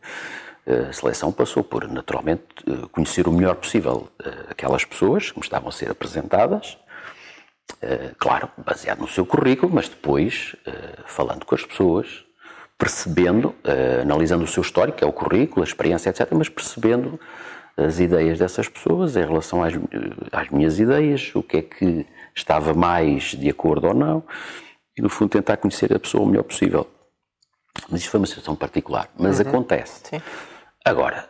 [0.66, 0.74] Uhum.
[0.74, 4.09] Uh, a seleção passou por, naturalmente, uh, conhecer o melhor possível
[4.48, 6.76] aquelas pessoas que me estavam a ser apresentadas.
[8.18, 10.57] claro, baseado no seu currículo, mas depois
[11.07, 12.24] falando com as pessoas,
[12.76, 13.55] percebendo,
[14.03, 17.18] analisando o seu histórico, que é o currículo, a experiência, etc., mas percebendo
[17.76, 19.74] as ideias dessas pessoas em relação às,
[20.33, 24.22] às minhas ideias, o que é que estava mais de acordo ou não,
[24.96, 26.87] e no fundo tentar conhecer a pessoa o melhor possível.
[27.88, 29.48] Mas isto foi uma situação particular, mas uhum.
[29.48, 30.00] acontece.
[30.09, 30.20] Sim.
[30.85, 31.28] Agora,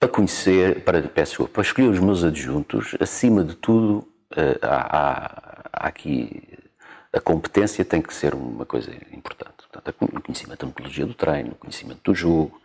[0.00, 5.62] para conhecer, para, peço para escolher os meus adjuntos, acima de tudo, eh, há, há,
[5.72, 6.42] há aqui
[7.12, 9.52] a competência tem que ser uma coisa importante.
[9.70, 12.61] Portanto, o conhecimento da metodologia do treino, o conhecimento do jogo,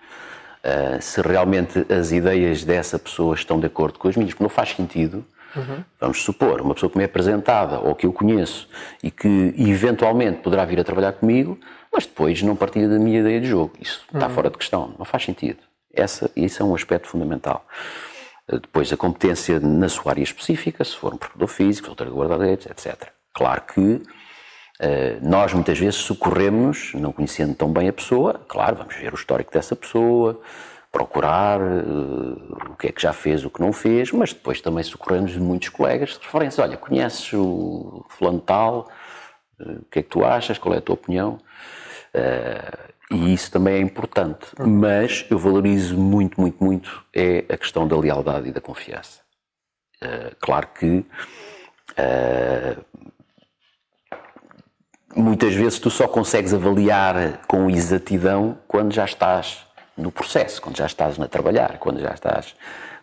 [0.68, 4.50] uh, se realmente as ideias dessa pessoa estão de acordo com as minhas, porque não
[4.50, 5.26] faz sentido.
[5.56, 5.84] Uhum.
[6.00, 8.70] Vamos supor, uma pessoa que me é apresentada ou que eu conheço
[9.02, 11.58] e que eventualmente poderá vir a trabalhar comigo,
[11.92, 13.74] mas depois não partilha da minha ideia de jogo.
[13.80, 14.20] Isso uhum.
[14.20, 15.60] está fora de questão, não faz sentido.
[15.94, 17.66] Essa, isso é um aspecto fundamental.
[18.48, 22.14] Eh, depois, a competência na sua área específica, se for um preparador físico, doutor de
[22.14, 23.10] guarda-redes, etc.
[23.34, 24.02] Claro que
[25.22, 29.52] nós muitas vezes socorremos, não conhecendo tão bem a pessoa, claro, vamos ver o histórico
[29.52, 30.40] dessa pessoa,
[30.92, 34.84] procurar uh, o que é que já fez, o que não fez, mas depois também
[34.84, 36.64] socorremos de muitos colegas de referência.
[36.64, 38.90] Olha, conheces o fulano tal,
[39.60, 41.40] uh, o que é que tu achas, qual é a tua opinião?
[43.12, 47.96] e isso também é importante, mas eu valorizo muito, muito, muito é a questão da
[47.96, 49.22] lealdade e da confiança.
[50.40, 51.06] claro que
[55.18, 59.66] muitas vezes tu só consegues avaliar com exatidão quando já estás
[59.98, 62.56] no processo, quando já estás a trabalhar, quando já estás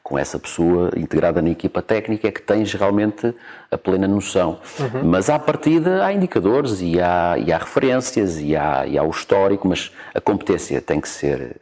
[0.05, 3.35] com essa pessoa integrada na equipa técnica é que tens realmente
[3.71, 4.61] a plena noção.
[4.79, 5.05] Uhum.
[5.05, 9.09] Mas à partida há indicadores e há, e há referências e há, e há, o
[9.09, 11.57] histórico, mas a competência tem que ser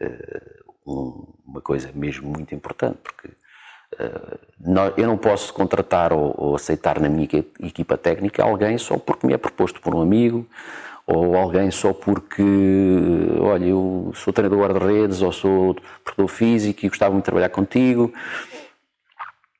[0.86, 3.28] uh, um, uma coisa mesmo muito importante, porque
[4.96, 7.28] eu não posso contratar ou, aceitar na minha
[7.60, 10.46] equipa técnica alguém só porque me é proposto por um amigo
[11.06, 12.42] ou alguém só porque,
[13.40, 18.12] olha, eu sou treinador guarda-redes ou sou professor físico e gostava muito de trabalhar contigo.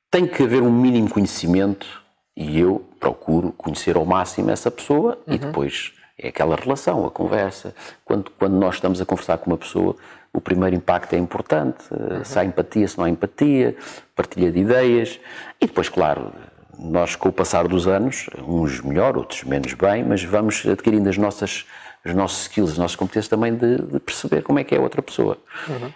[0.09, 2.01] Tem que haver um mínimo conhecimento
[2.35, 5.33] e eu procuro conhecer ao máximo essa pessoa uhum.
[5.33, 7.75] e depois é aquela relação, a conversa.
[8.05, 9.95] Quando, quando nós estamos a conversar com uma pessoa,
[10.33, 11.83] o primeiro impacto é importante.
[11.91, 12.23] Uhum.
[12.23, 13.75] Se há empatia, se não há empatia,
[14.15, 15.19] partilha de ideias
[15.61, 16.33] e depois, claro,
[16.77, 21.17] nós, com o passar dos anos, uns melhor, outros menos bem, mas vamos adquirindo as
[21.17, 21.65] nossas,
[22.03, 24.81] os nossos skills, as nossas competências também de, de perceber como é que é a
[24.81, 25.37] outra pessoa.
[25.67, 25.91] Uhum.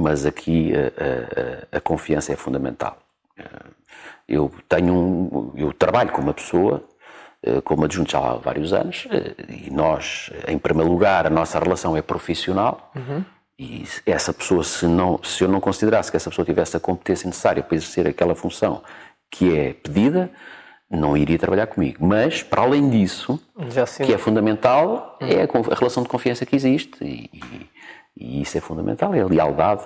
[0.00, 2.96] Mas aqui a, a, a, confiança é fundamental.
[3.36, 3.44] Eh,
[4.26, 6.82] eu tenho um, eu trabalho com uma pessoa
[7.42, 9.34] eh, como adjunto já há vários anos eh,
[9.66, 12.90] e nós, em primeiro lugar, a nossa relação é profissional.
[12.96, 13.22] Uhum.
[13.62, 17.28] E essa pessoa, se, não, se eu não considerasse que essa pessoa tivesse a competência
[17.28, 18.82] necessária para exercer aquela função
[19.30, 20.30] que é pedida,
[20.90, 22.04] não iria trabalhar comigo.
[22.04, 23.40] Mas, para além disso,
[24.04, 25.26] que é fundamental, hum.
[25.26, 26.92] é a, a, relação de confiança que existe.
[27.04, 27.70] E, e,
[28.16, 29.84] e isso é fundamental, é a lealdade.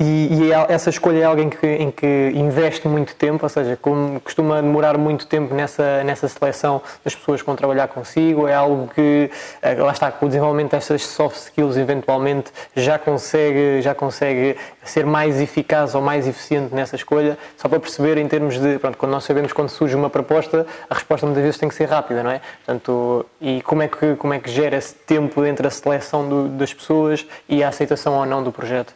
[0.00, 3.76] E, e, é essa escolha é alguém que, em que investe muito tempo, ou seja,
[3.76, 8.54] como costuma demorar muito tempo nessa, nessa seleção das pessoas que vão trabalhar consigo, é
[8.54, 9.28] algo que,
[9.60, 15.04] eh, lá está, com o desenvolvimento destas soft skills, eventualmente já consegue, já consegue ser
[15.04, 19.10] mais eficaz ou mais eficiente nessa escolha, só para perceber em termos de, pronto, quando
[19.10, 22.30] nós sabemos quando surge uma proposta, a resposta muitas vezes tem que ser rápida, não
[22.30, 22.40] é?
[22.64, 26.48] Portanto, e como é que, como é que gera esse tempo entre a seleção do,
[26.50, 28.94] das pessoas e a aceitação ou não do projeto?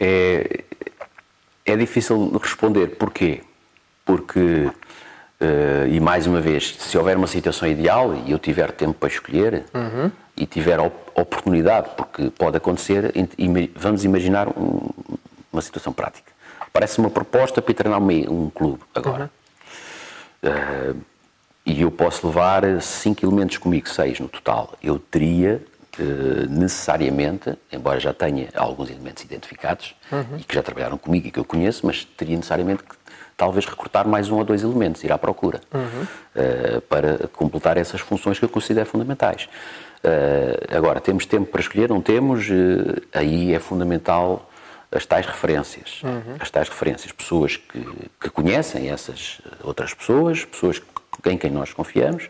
[0.00, 0.64] É,
[1.64, 2.96] é difícil responder.
[2.96, 3.42] Porquê?
[4.04, 8.94] Porque, uh, e mais uma vez, se houver uma situação ideal e eu tiver tempo
[8.94, 10.10] para escolher uhum.
[10.36, 13.12] e tiver oportunidade, porque pode acontecer,
[13.76, 14.88] vamos imaginar um,
[15.52, 16.32] uma situação prática.
[16.72, 19.30] Parece uma proposta para treinar um, um clube agora.
[20.42, 20.50] Uhum.
[20.50, 21.12] Uh,
[21.64, 24.76] e eu posso levar 5 elementos comigo, 6 no total.
[24.82, 25.62] Eu teria
[26.48, 30.38] necessariamente, embora já tenha alguns elementos identificados uhum.
[30.38, 32.94] e que já trabalharam comigo e que eu conheço, mas teria necessariamente que
[33.36, 36.02] talvez recrutar mais um ou dois elementos, ir à procura, uhum.
[36.02, 39.48] uh, para completar essas funções que eu considero fundamentais.
[40.04, 41.88] Uh, agora, temos tempo para escolher?
[41.88, 42.48] Não temos?
[42.48, 44.48] Uh, aí é fundamental
[44.90, 46.02] as tais referências.
[46.02, 46.36] Uhum.
[46.38, 47.84] As tais referências, pessoas que,
[48.20, 50.82] que conhecem essas outras pessoas, pessoas
[51.26, 52.28] em quem nós confiamos,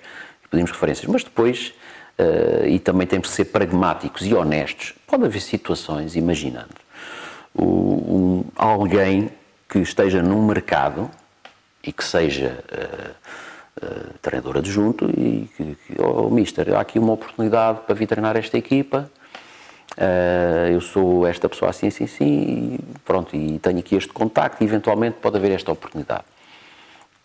[0.50, 1.74] pedimos referências, mas depois
[2.18, 4.94] uh, e também temos de ser pragmáticos e honestos.
[5.06, 6.74] Pode haver situações, imaginando,
[7.58, 9.30] um, alguém
[9.68, 11.10] que esteja num mercado
[11.82, 17.12] e que seja uh, uh, treinador adjunto e que, que oh, mister, há aqui uma
[17.12, 19.10] oportunidade para vir treinar esta equipa,
[19.96, 24.62] uh, eu sou esta pessoa assim, assim, assim, e pronto, e tenho aqui este contacto
[24.62, 26.24] e eventualmente pode haver esta oportunidade.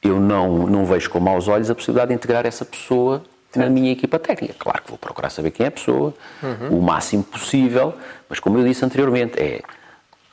[0.01, 3.23] Eu não, não vejo com maus olhos a possibilidade de integrar essa pessoa
[3.55, 4.55] na minha equipa técnica.
[4.57, 6.79] Claro que vou procurar saber quem é a pessoa, uhum.
[6.79, 7.93] o máximo possível,
[8.29, 9.61] mas como eu disse anteriormente, é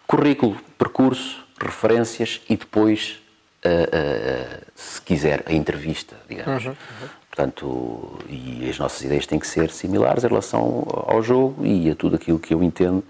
[0.07, 3.21] currículo, percurso, referências e depois,
[3.65, 6.65] uh, uh, se quiser, a entrevista, digamos.
[6.65, 6.71] Uhum.
[6.71, 7.09] Uhum.
[7.31, 11.95] Portanto, e as nossas ideias têm que ser similares em relação ao jogo e a
[11.95, 13.03] tudo aquilo que eu entendo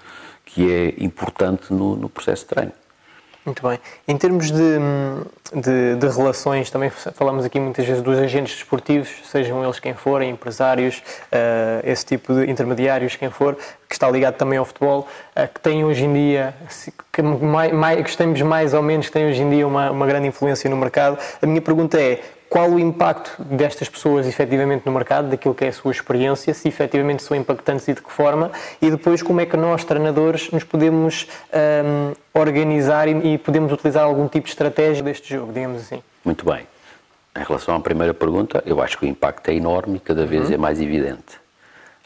[0.47, 2.73] que é importante no, no processo de treino.
[3.45, 3.79] Muito bem.
[4.09, 4.79] Em termos de,
[5.53, 10.31] de, de, relações, também falamos aqui muitas vezes dos agentes desportivos, sejam eles quem forem,
[10.31, 13.55] empresários, uh, esse tipo de intermediários, quem for,
[13.87, 16.55] que está ligado também ao futebol, uh, que têm hoje em dia,
[17.13, 20.27] que mais, mais, gostemos mais ou menos, que têm hoje em dia uma, uma grande
[20.27, 21.19] influência no mercado.
[21.43, 25.69] A minha pergunta é, qual o impacto destas pessoas efetivamente no mercado, daquilo que é
[25.69, 29.47] a sua experiência, se efetivamente são impactantes e de que forma, e depois como é
[29.47, 35.03] que nós, treinadores, nos podemos um, organizar e, e podemos utilizar algum tipo de estratégia
[35.03, 36.03] deste jogo, digamos assim.
[36.25, 36.67] Muito bem.
[37.37, 40.49] Em relação à primeira pergunta, eu acho que o impacto é enorme e cada vez
[40.49, 40.55] uhum.
[40.55, 41.41] é mais evidente.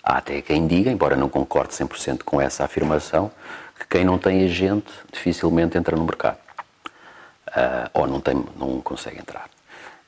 [0.03, 3.31] Há até quem diga, embora não concorde 100% com essa afirmação,
[3.79, 6.39] que quem não tem agente dificilmente entra no mercado.
[7.49, 9.49] Uh, ou não, tem, não consegue entrar.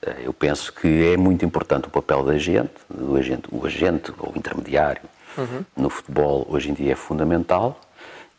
[0.02, 4.12] Eh, eu penso que é muito importante o papel da agente, o agente, o agente
[4.18, 5.02] ou intermediário
[5.36, 5.64] uhum.
[5.76, 7.80] no futebol hoje em dia é fundamental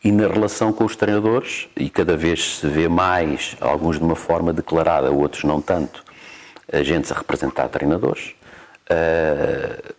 [0.04, 4.15] e na relação com os treinadores, e cada vez se vê mais, alguns de uma
[4.15, 6.04] forma declarada, outros não tanto,
[6.74, 8.34] agentes a representar treinadores,
[8.89, 9.93] uh,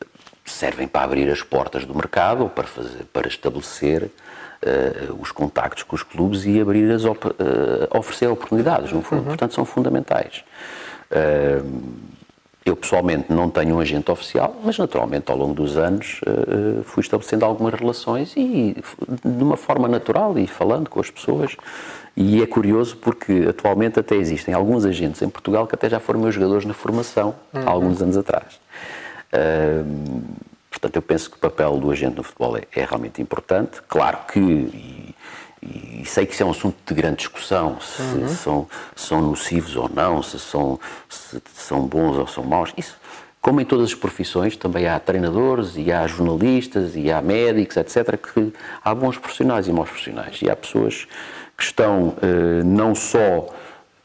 [0.44, 5.85] servem para abrir as portas do mercado ou para, fazer, para estabelecer uh, os contactos
[5.85, 7.33] com os clubes e abrir as op uh,
[7.96, 9.20] oferecer oportunidades, no fundo.
[9.20, 9.29] Uhum.
[9.29, 10.42] Portanto, são fundamentais.
[12.64, 16.20] Eu, pessoalmente, não tenho um agente oficial, mas, naturalmente, ao longo dos anos,
[16.85, 18.77] fui estabelecendo algumas relações e,
[19.25, 21.57] de uma forma natural, e falando com as pessoas.
[22.16, 26.20] E é curioso porque, atualmente, até existem alguns agentes em Portugal que até já foram
[26.20, 27.62] meus jogadores na formação, uhum.
[27.66, 28.61] há alguns anos atrás.
[30.70, 33.81] Portanto, eu penso que o papel do agente no futebol é, é realmente importante.
[33.88, 35.02] Claro que,
[35.62, 38.29] e, sei que isso é um assunto de grande discussão, se uhum.
[38.29, 42.72] são, são nocivos ou não, se são, se são bons ou são maus.
[42.77, 42.96] Isso,
[43.40, 48.16] como em todas as profissões, também há treinadores e há jornalistas e há médicos, etc.,
[48.16, 48.53] que
[48.85, 50.40] há bons profissionais e maus profissionais.
[50.42, 51.07] E há pessoas
[51.57, 53.48] que estão eh, não só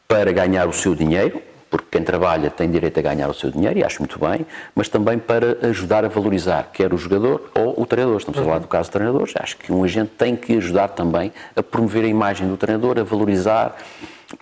[0.08, 1.42] para ganhar o seu dinheiro,
[1.90, 4.46] quem trabalha tem direito a ganhar o seu dinheiro, e acho muito bem,
[4.76, 8.18] mas também para ajudar a valorizar quer o jogador ou o treinador.
[8.18, 9.34] Estamos a falar do caso de treinadores.
[9.40, 13.04] Acho que um agente tem que ajudar também a promover a imagem do treinador, a
[13.04, 13.76] valorizar.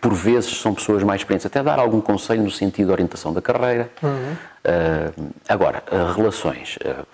[0.01, 3.41] Por vezes são pessoas mais experientes, até dar algum conselho no sentido de orientação da
[3.41, 3.89] carreira.
[4.01, 4.09] Uhum.
[4.09, 6.77] Uh, agora, uh, relações.
[6.77, 7.05] Uh,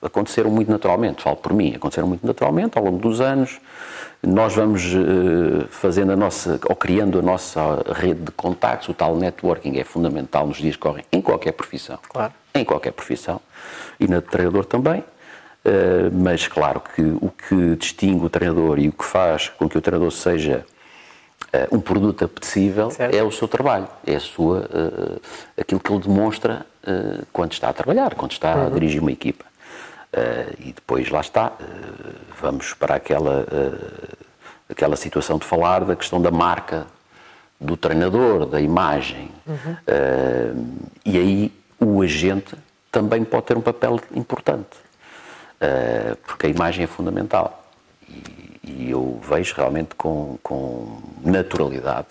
[0.00, 3.58] aconteceram muito naturalmente, falo por mim, aconteceram muito naturalmente ao longo dos anos
[4.22, 7.60] nós vamos uh, fazendo a nossa, ou criando a nossa
[7.94, 11.98] rede de contactos, o tal networking é fundamental nos dias que correm, em qualquer profissão.
[12.08, 12.32] Claro.
[12.54, 13.40] Em qualquer profissão.
[13.98, 15.04] E na treinador também.
[15.64, 19.76] Uh, mas claro que o que distingue o treinador e o que faz com que
[19.76, 20.64] o treinador seja
[21.52, 23.14] uh, um produto apetecível certo.
[23.14, 24.68] é o seu trabalho, é a sua,
[25.56, 26.64] aquilo que ele demonstra
[27.32, 28.66] quando está a trabalhar, quando está uhum.
[28.66, 29.44] a dirigir uma equipa.
[30.08, 31.97] Uh, e depois lá está, uh,
[32.40, 34.26] vamos para aquela, uh,
[34.68, 36.86] aquela situação de falar da questão da marca
[37.60, 39.30] do treinador, da imagem.
[39.46, 39.76] Uhum.
[41.04, 42.54] e aí o agente
[42.92, 44.76] também pode ter um papel importante,
[46.24, 47.68] porque a imagem é fundamental.
[48.08, 52.06] E, e eu vejo realmente com, com naturalidade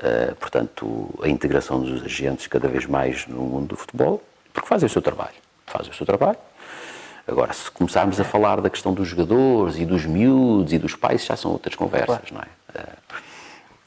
[0.00, 4.86] Uh, portanto, a integração dos agentes cada vez mais no mundo do futebol, porque fazem
[4.86, 5.34] o seu trabalho.
[5.66, 6.38] Fazem o seu trabalho,
[7.30, 11.24] Agora, se começarmos a falar da questão dos jogadores e dos miúdos e dos pais,
[11.24, 12.34] já são outras conversas, claro.
[12.34, 12.46] não é?
[12.74, 12.96] Eh,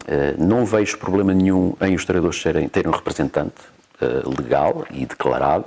[0.07, 3.61] eh, não vejo problema nenhum em os treinadores serem, terem um representante
[3.99, 5.65] eh, legal e declarado.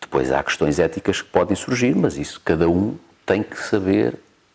[0.00, 4.14] Depois há questões éticas que podem surgir, mas isso cada um tem que saber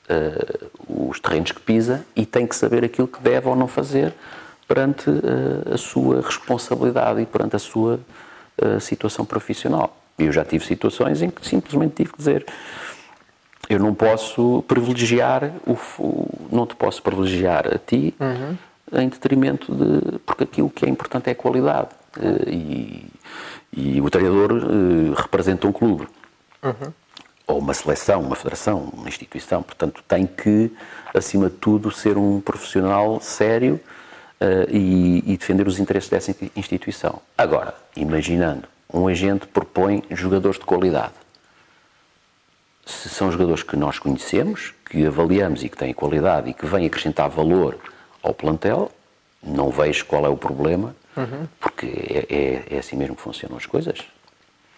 [0.09, 4.13] uh, os terrenos que pisa e tem que saber aquilo que deve ou não fazer
[4.67, 7.99] perante uh, a sua responsabilidade e perante a sua
[8.62, 9.97] uh, situação profissional.
[10.19, 12.45] E eu já tive situações em que simplesmente tive que dizer
[13.69, 15.77] eu não posso privilegiar o,
[16.51, 18.58] não te posso privilegiar a ti uhum.
[18.99, 23.05] em detrimento de porque aquilo que é importante é a qualidade eh, e,
[23.71, 26.08] e o treinador uh, representa um clube
[26.63, 26.91] uhum.
[27.45, 30.71] ou uma seleção, uma federação, uma instituição, portanto tem que
[31.13, 33.79] acima de tudo ser um profissional sério
[34.41, 37.21] uh, e, e defender os interesses dessa instituição.
[37.38, 41.13] Agora, imaginando um agente propõe jogadores de qualidade.
[42.86, 46.88] Se são jogadores que nós conhecemos, que avaliamos e que têm qualidade e que vêm
[46.88, 47.78] acrescentar valor
[48.23, 48.91] ao plantel,
[49.43, 51.47] não vejo qual é o problema, uhum.
[51.60, 53.99] porque é, é, é assim mesmo que funcionam as coisas.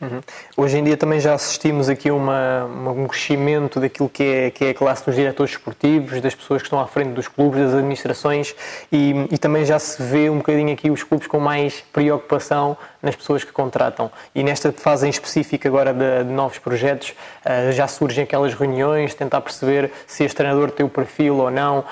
[0.02, 0.20] Uhum.
[0.58, 4.70] Hoje em dia também já assistimos aqui a um crescimento daquilo que é, que é
[4.72, 8.56] a classe dos diretores esportivos, das pessoas que estão à frente dos clubes, das administrações
[8.92, 13.16] e, e, também já se vê um bocadinho aqui os clubes com mais preocupação nas
[13.16, 14.12] pessoas que contratam.
[14.34, 17.14] E nesta fase em específica agora de, de novos projetos,
[17.46, 21.80] uh, já surgem aquelas reuniões, tentar perceber se este treinador tem o perfil ou não,
[21.80, 21.86] uh,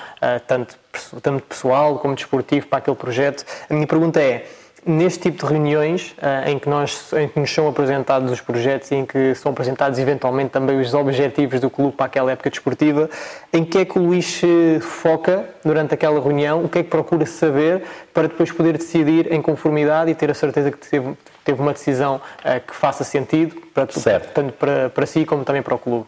[0.48, 0.76] tanto,
[1.22, 3.44] tanto pessoal como desportivo para aquele projeto.
[3.68, 4.46] A minha pergunta é
[4.84, 8.90] neste tipo de reuniões uh, em, que nós, em que nos são apresentados os projetos
[8.90, 13.10] e em que são apresentados eventualmente também os objetivos do clube para aquela época desportiva,
[13.52, 14.40] em que é que o Luís
[14.80, 17.82] foca durante aquela reunião, o que é que procura saber
[18.14, 21.14] para depois poder decidir em conformidade e ter a certeza que teve,
[21.44, 25.74] teve uma decisão uh, que faça sentido, para, tanto para, para si como também para
[25.74, 26.06] o clube?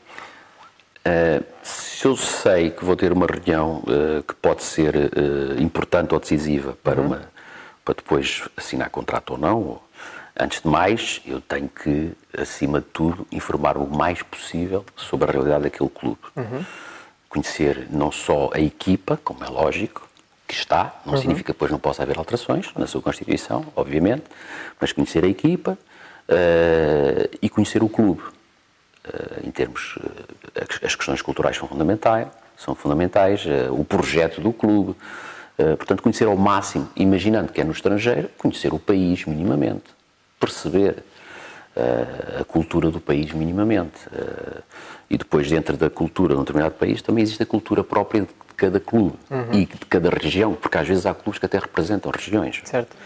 [1.05, 3.83] Uh, se eu sei que vou ter uma reunião
[4.27, 4.95] que pode ser
[5.59, 7.07] importante ou decisiva para uhum.
[7.07, 7.32] uma
[7.85, 9.81] para depois assinar contrato ou não.
[10.39, 15.33] Antes de mais, eu tenho que, acima de tudo, informar o mais possível sobre a
[15.33, 16.21] realidade daquele clube.
[16.35, 16.65] Uhum.
[17.29, 20.09] Conhecer não só a equipa, como é lógico,
[20.47, 21.21] que está, não uhum.
[21.21, 24.25] significa que depois não possa haver alterações na sua Constituição, obviamente,
[24.81, 25.79] mas conhecer a equipa
[26.29, 28.23] uh, e conhecer o clube.
[28.23, 34.95] Uh, em termos, uh, as questões culturais são fundamentais, são fundamentais, o projeto do clube,
[35.77, 39.85] portanto, conhecer ao máximo, imaginando que é no estrangeiro, conhecer o país minimamente,
[40.41, 41.03] perceber
[42.41, 44.01] a cultura do país minimamente.
[45.09, 48.29] E depois, dentro da cultura de um determinado país, também existe a cultura própria de
[48.57, 49.53] cada clube uhum.
[49.53, 52.61] e de cada região, porque às vezes há clubes que até representam regiões.
[52.65, 52.97] Certo.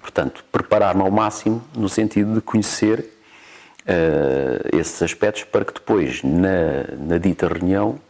[0.00, 6.84] Portanto, preparar-me ao máximo no sentido de conhecer uh, esses aspectos para que depois, na,
[6.98, 8.00] na dita reunião,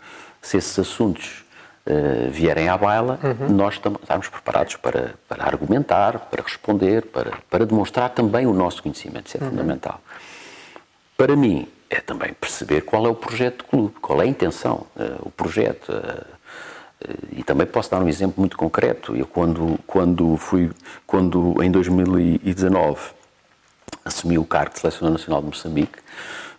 [0.41, 1.45] se esses assuntos
[1.87, 3.55] uh, vierem à baila, uhum.
[3.55, 9.29] nós estamos preparados para, para argumentar, para responder, para, para demonstrar também o nosso conhecimento.
[9.29, 9.51] Isso é uhum.
[9.51, 10.01] fundamental.
[11.17, 14.87] Para mim, é também perceber qual é o projeto do clube, qual é a intenção,
[14.97, 15.93] uh, o projeto.
[17.33, 19.17] e também posso dar um exemplo muito concreto.
[19.17, 20.71] Eu, quando, quando fui,
[21.07, 23.01] quando em 2019
[24.05, 25.99] assumi o cargo de selecionador nacional de Moçambique,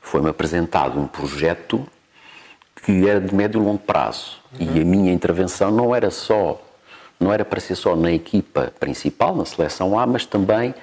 [0.01, 1.88] foi-me apresentado um projeto
[2.84, 4.38] que era de médio e longo prazo.
[4.59, 4.75] Uhum.
[4.75, 6.61] E a minha intervenção não era só,
[7.19, 10.73] não era para ser só na equipa principal, na seleção A, mas também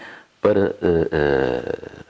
[0.41, 2.05] para, uh, uh,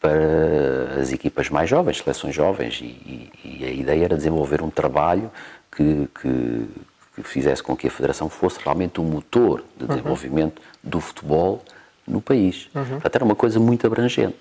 [0.00, 2.80] para as equipas mais jovens, seleções jovens.
[2.80, 5.30] E, e, a ideia era desenvolver um trabalho
[5.74, 6.68] que, que,
[7.16, 9.88] que, fizesse com que a Federação fosse realmente o motor de uhum.
[9.88, 10.90] desenvolvimento uhum.
[10.90, 11.62] do futebol
[12.06, 12.68] no país.
[12.74, 12.84] Uhum.
[12.84, 14.38] Portanto, era uma coisa muito abrangente.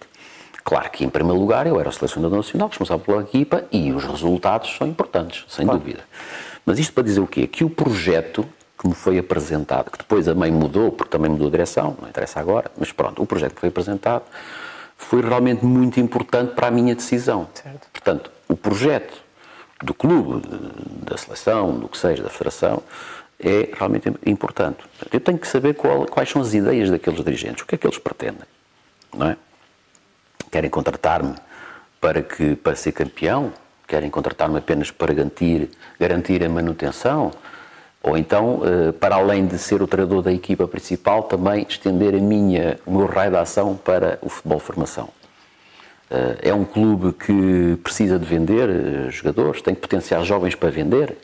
[0.63, 4.05] Claro que, em primeiro lugar, eu era o selecionador nacional, responsável pela equipa, e os
[4.05, 5.79] resultados são importantes, sem claro.
[5.79, 6.03] dúvida.
[6.65, 7.47] Mas isto para dizer o quê?
[7.47, 8.45] Que o projeto
[8.79, 12.07] que me foi apresentado, que depois a mãe mudou, porque também mudou a direção, não
[12.07, 14.23] interessa agora, mas pronto, o projeto que foi apresentado
[14.97, 17.47] foi realmente muito importante para a minha decisão.
[17.53, 17.87] Certo.
[17.91, 19.21] Portanto, o projeto
[19.81, 20.41] do clube,
[21.05, 22.81] da seleção, do que seja, da federação,
[23.39, 24.79] é realmente importante.
[25.11, 27.85] Eu tenho que saber qual, quais são as ideias daqueles dirigentes, o que é que
[27.85, 28.47] eles pretendem,
[29.13, 29.37] não é?
[30.53, 31.33] Querem contratar-me
[31.99, 33.51] para, que, para ser campeão?
[33.87, 35.67] Querem contratar-me apenas para garantir,
[35.99, 37.31] garantir a manutenção?
[38.03, 42.19] Ou então, eh, para além de ser o treinador da equipa principal, também estender a
[42.19, 45.09] minha, o meu raio de ação para o futebol formação?
[46.11, 51.17] Eh, é um clube que precisa de vender eh, jogadores, tem potenciais jovens para vender?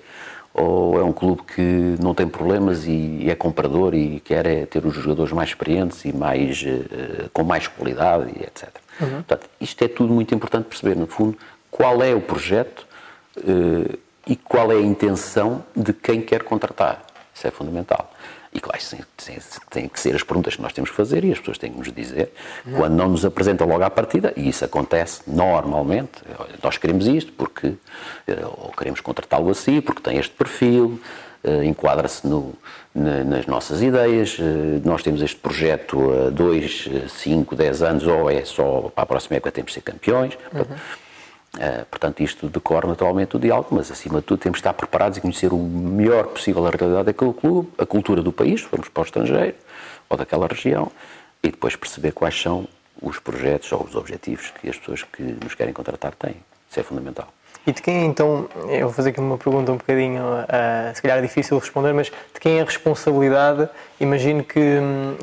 [0.51, 4.95] ou é um clube que não tem problemas e é comprador e quer ter os
[4.95, 6.65] jogadores mais experientes e mais,
[7.31, 8.78] com mais qualidade etc.
[8.99, 9.09] Uhum.
[9.23, 11.37] Portanto, isto é tudo muito importante perceber, no fundo,
[11.69, 12.85] qual é o projeto
[13.37, 17.05] uh, e qual é a intenção de quem quer contratar.
[17.33, 18.11] Isso é fundamental.
[18.51, 18.81] E claro,
[19.69, 21.77] têm que ser as perguntas que nós temos que fazer e as pessoas têm que
[21.77, 22.33] nos dizer
[22.65, 22.73] uhum.
[22.77, 26.23] quando não nos apresentam logo à partida, e isso acontece normalmente.
[26.61, 27.75] Nós queremos isto porque
[28.27, 30.99] eh, ou queremos contratá-lo assim, porque tem este perfil,
[31.43, 32.27] eh, enquadra-se
[32.93, 34.37] nas nossas ideias.
[34.39, 39.05] Eh, nós temos este projeto há 2, 5, 10 anos, ou é só para a
[39.05, 40.37] próxima época temos de ser campeões.
[40.53, 40.75] Uhum.
[41.55, 45.17] Uh, portanto, isto decorre naturalmente o diálogo, mas acima de tudo temos de estar preparados
[45.17, 48.87] e conhecer o melhor possível a realidade daquele clube, a cultura do país, se formos
[48.87, 49.55] para o estrangeiro,
[50.07, 50.91] ou daquela região,
[51.41, 52.67] e depois perceber quais são
[53.01, 56.35] os projetos ou os objetivos que as pessoas que nos querem contratar têm.
[56.69, 57.33] Isso é fundamental.
[57.67, 61.19] E de quem então, eu vou fazer aqui uma pergunta um bocadinho, uh, se calhar
[61.19, 63.69] é difícil responder, mas de quem é a responsabilidade?
[63.99, 64.79] Imagino que,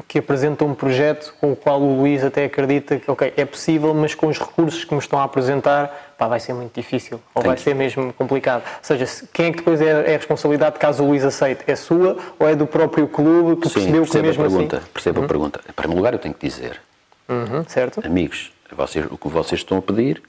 [0.07, 3.93] que apresenta um projeto com o qual o Luís até acredita que, ok, é possível,
[3.95, 7.43] mas com os recursos que me estão a apresentar, pá, vai ser muito difícil, ou
[7.43, 8.63] vai ser mesmo complicado.
[8.65, 11.65] Ou seja, quem é que depois é, é a responsabilidade caso o Luís aceite?
[11.67, 14.87] É sua ou é do próprio clube que Sim, percebeu que mesmo a pergunta, assim...
[14.93, 15.25] Percebo uhum.
[15.25, 15.61] a pergunta.
[15.69, 16.81] Em primeiro lugar, eu tenho que dizer,
[17.29, 18.07] uhum, certo.
[18.07, 20.23] amigos, vocês, o que vocês estão a pedir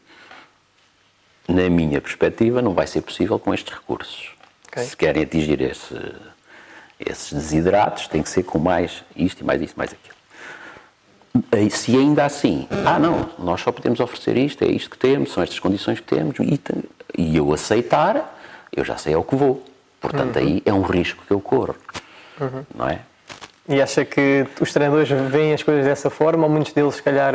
[1.47, 4.31] na minha perspectiva, não vai ser possível com estes recursos.
[4.67, 4.83] Okay.
[4.83, 5.95] Se querem atingir esse,
[6.99, 10.17] esses desidratos, tem que ser com mais isto e mais isto, mais aquilo.
[11.71, 15.43] Se ainda assim, ah não, nós só podemos oferecer isto, é isto que temos, são
[15.43, 16.59] estas condições que temos, e,
[17.17, 18.37] e eu aceitar,
[18.75, 19.63] eu já sei ao que vou.
[20.01, 20.41] Portanto, uhum.
[20.41, 21.75] aí é um risco que eu corro,
[22.41, 22.63] uhum.
[22.73, 23.01] não é?
[23.69, 27.33] E acha que os treinadores veem as coisas dessa forma, ou muitos deles, se calhar,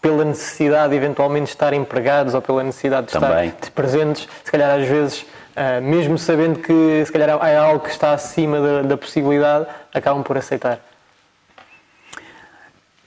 [0.00, 3.48] pela necessidade de eventualmente estar empregados ou pela necessidade de Também.
[3.48, 7.90] estar presentes, se calhar às vezes, uh, mesmo sabendo que se calhar é algo que
[7.90, 10.80] está acima da, da possibilidade, acabam por aceitar.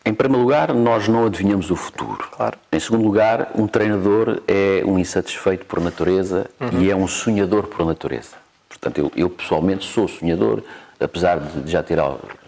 [0.06, 2.28] Em primeiro lugar, nós não adivinhamos o futuro.
[2.30, 2.58] Claro.
[2.72, 6.82] Em segundo lugar, um treinador é um insatisfeito por natureza uhum.
[6.82, 8.36] e é um sonhador por natureza.
[8.68, 10.62] Portanto, eu, eu pessoalmente sou sonhador,
[11.00, 12.00] apesar de já ter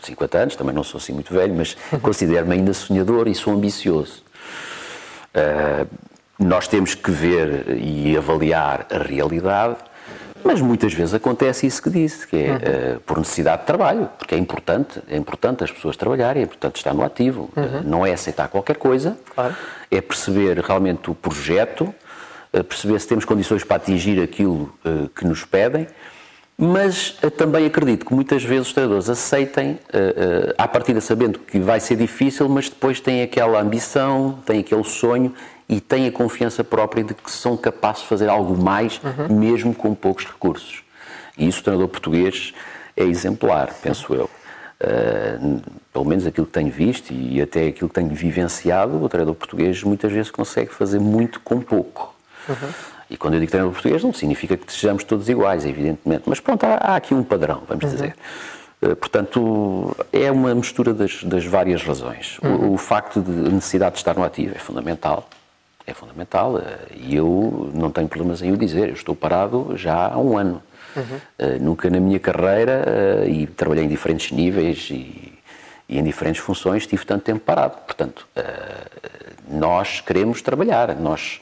[0.02, 4.25] 50 anos, também não sou assim muito velho, mas considero-me ainda sonhador e sou ambicioso.
[5.36, 5.88] Uh,
[6.38, 9.76] nós temos que ver e avaliar a realidade,
[10.44, 14.36] mas muitas vezes acontece isso que disse, que é uh, por necessidade de trabalho, porque
[14.36, 17.50] é importante, é importante as pessoas trabalharem, é importante estar no ativo.
[17.56, 17.64] Uhum.
[17.64, 19.56] Uh, não é aceitar qualquer coisa, claro.
[19.92, 21.94] é perceber realmente o projeto,
[22.70, 24.74] perceber se temos condições para atingir aquilo
[25.14, 25.86] que nos pedem
[26.58, 31.40] Mas uh, também acredito que muitas vezes os treinadores aceitem, uh, uh, à partida sabendo
[31.40, 35.34] que vai ser difícil, mas depois têm aquela ambição, têm aquele sonho
[35.68, 39.38] e têm a confiança própria de que são capazes de fazer algo mais, uhum.
[39.38, 40.84] mesmo com poucos recursos.
[41.38, 42.54] E isso o treinador português
[42.96, 44.30] é exemplar, penso eu.
[44.82, 49.36] Uh, pelo menos aquilo que tenho visto e até aquilo que tenho vivenciado, o treinador
[49.36, 52.16] português muitas vezes consegue fazer muito com pouco.
[52.48, 52.95] Uhum.
[53.10, 56.64] E quando eu digo treinador português, não significa que sejamos todos iguais, evidentemente, mas pronto,
[56.64, 57.92] há, há aqui um padrão, vamos uhum.
[57.92, 58.16] dizer.
[58.82, 62.40] Uh, portanto, é uma mistura das, das várias razões.
[62.44, 62.72] Uhum.
[62.72, 65.30] O, o, facto de a necessidade de estar no ativo é fundamental,
[65.86, 66.64] é fundamental, uh,
[66.96, 70.62] e eu não tenho problemas em o dizer, eu estou parado já há um ano.
[70.96, 71.04] Uhum.
[71.04, 75.34] Uh, nunca na minha carreira, e trabalhei em diferentes níveis e,
[75.88, 77.78] e, em diferentes funções, tive tanto tempo parado.
[77.86, 78.28] Portanto,
[79.48, 81.40] nós queremos trabalhar, nós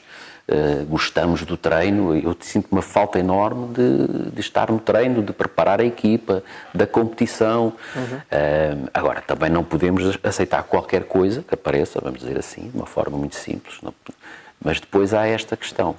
[0.88, 2.16] gostamos do treino.
[2.16, 6.42] Eu sinto uma falta enorme de, de, estar no treino, de preparar a equipa,
[6.74, 7.72] da competição.
[7.94, 8.86] Uhum.
[8.92, 13.16] agora, também não podemos aceitar qualquer coisa que apareça, vamos dizer assim, de uma forma
[13.16, 13.78] muito simples.
[13.82, 13.94] Não,
[14.62, 15.96] mas depois há esta questão.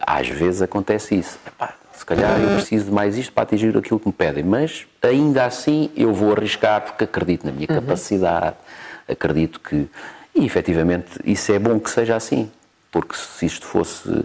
[0.00, 1.38] às vezes acontece isso.
[1.46, 4.86] Epá, se calhar eu preciso de mais isto para atingir aquilo que me pedem, mas
[5.00, 7.76] ainda assim eu vou arriscar porque acredito na minha uhum.
[7.76, 8.56] capacidade,
[9.08, 9.88] acredito que.
[10.34, 12.50] E efetivamente isso é bom que seja assim,
[12.94, 14.24] porque se isto fosse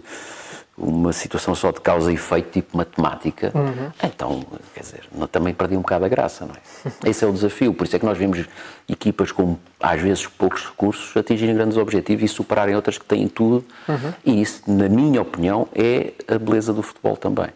[0.78, 3.91] uma situação só de causa e efeito, tipo matemática, uhum.
[4.03, 4.45] então,
[4.76, 5.01] quer dizer,
[5.32, 6.59] também perdi um bocado a graça, não é?
[7.09, 8.45] Esse é o desafio, por isso é que nós vemos
[8.88, 13.65] equipas com, às vezes, poucos recursos atingirem grandes objetivos e superarem outras que têm tudo,
[13.88, 14.13] uhum.
[14.24, 17.49] e isso, na minha opinião, é a beleza do futebol também.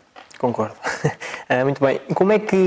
[0.44, 0.76] Concordo.
[1.50, 2.02] Uh, muito bem.
[2.14, 2.58] Como é que,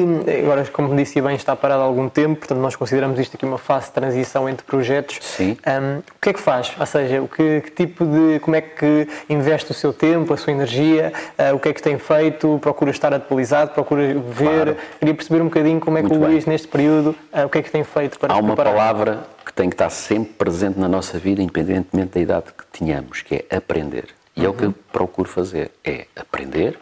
[0.42, 3.58] agora, como disse bem, está parado há algum tempo, portanto, nós consideramos isto aqui uma
[3.58, 5.18] fase de transição entre projetos.
[5.20, 5.58] Sim.
[5.66, 6.72] Um, o que é que faz?
[6.80, 8.40] Ou seja, o que, que, tipo de.
[8.40, 11.12] Como é que investe o seu tempo, a sua energia?
[11.38, 12.58] Uh, o que é que tem feito?
[12.62, 13.72] Procura estar atualizado?
[13.72, 14.44] Procura ver?
[14.46, 14.76] Claro.
[14.98, 16.52] Queria perceber um bocadinho como é que muito o Luís, bem.
[16.54, 18.72] neste período, uh, o que é que tem feito para Há uma preparar?
[18.72, 23.20] palavra que tem que estar sempre presente na nossa vida, independentemente da idade que tenhamos,
[23.20, 24.06] que é aprender.
[24.34, 24.46] E uhum.
[24.46, 26.78] é o que eu procuro fazer: é aprender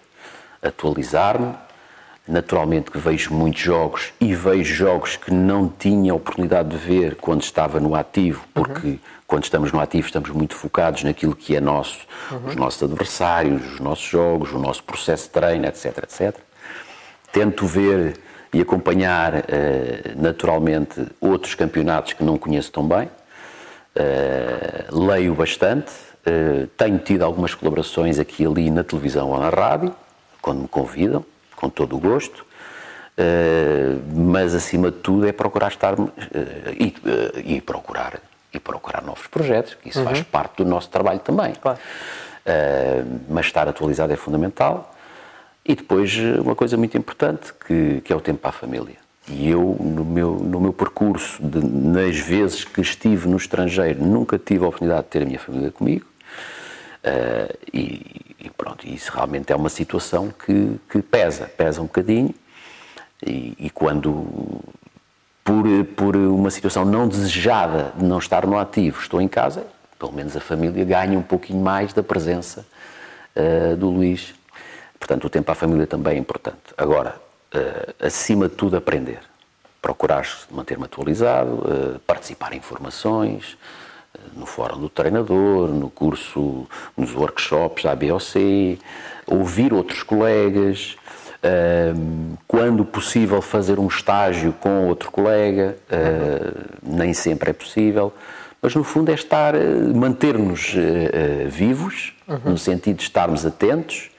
[0.64, 1.54] atualizar-me.
[2.26, 7.42] Naturalmente que vejo muitos jogos e vejo jogos que não tinha oportunidade de ver quando
[7.42, 8.98] estava no ativo, porque uhum.
[9.26, 11.98] quando estamos no ativo estamos muito focados naquilo que é nosso,
[12.30, 12.46] uhum.
[12.46, 16.34] os nossos adversários, os nossos jogos, o nosso processo de treino, etc, etc.
[17.30, 18.18] Tento ver
[18.54, 19.42] e acompanhar uh,
[20.16, 23.10] naturalmente outros campeonatos que não conheço tão bem.
[23.94, 25.92] Uh, leio bastante,
[26.26, 29.94] uh, tenho tido algumas colaborações aqui e ali na televisão ou na rádio
[30.44, 31.24] quando me convidam,
[31.56, 32.40] com todo o gosto,
[33.16, 36.12] uh, mas acima de tudo é procurar estar uh,
[36.78, 38.20] e, uh, e, procurar
[38.52, 40.04] e procurar novos projetos, que isso uhum.
[40.04, 41.54] faz parte do nosso trabalho também.
[41.54, 41.78] Claro.
[43.28, 44.94] mas estar atualizado é fundamental.
[45.64, 48.96] E depois uma coisa muito importante que, que é o tempo para a família.
[49.26, 54.38] E eu, no meu, no meu percurso, de, nas vezes que estive no estrangeiro, nunca
[54.38, 56.06] tive a oportunidade de ter a minha família comigo.
[57.02, 62.34] Uh, e, e pronto, isso realmente é uma situação que, que pesa, pesa um bocadinho.
[63.26, 64.62] E, e, quando,
[65.42, 65.64] por,
[65.96, 69.66] por uma situação não desejada de não estar no ativo, estou em casa,
[69.98, 72.66] pelo menos a família ganha um pouquinho mais da presença
[73.34, 74.34] uh, do Luís.
[74.98, 76.58] Portanto, o tempo à família também é importante.
[76.76, 77.16] Agora,
[77.54, 79.20] uh, acima de tudo, aprender.
[79.80, 83.56] Procurar manter-me atualizado, uh, participar em formações,
[84.36, 86.66] no fórum do treinador, no curso,
[86.96, 88.78] nos workshops da ABOC,
[89.26, 90.96] ouvir outros colegas,
[92.48, 95.76] quando possível fazer um estágio com outro colega,
[96.82, 98.12] nem sempre é possível,
[98.62, 99.54] mas no fundo é estar,
[99.94, 102.52] manter-nos ah, vivos, uhum.
[102.52, 104.10] no sentido de estarmos atentos,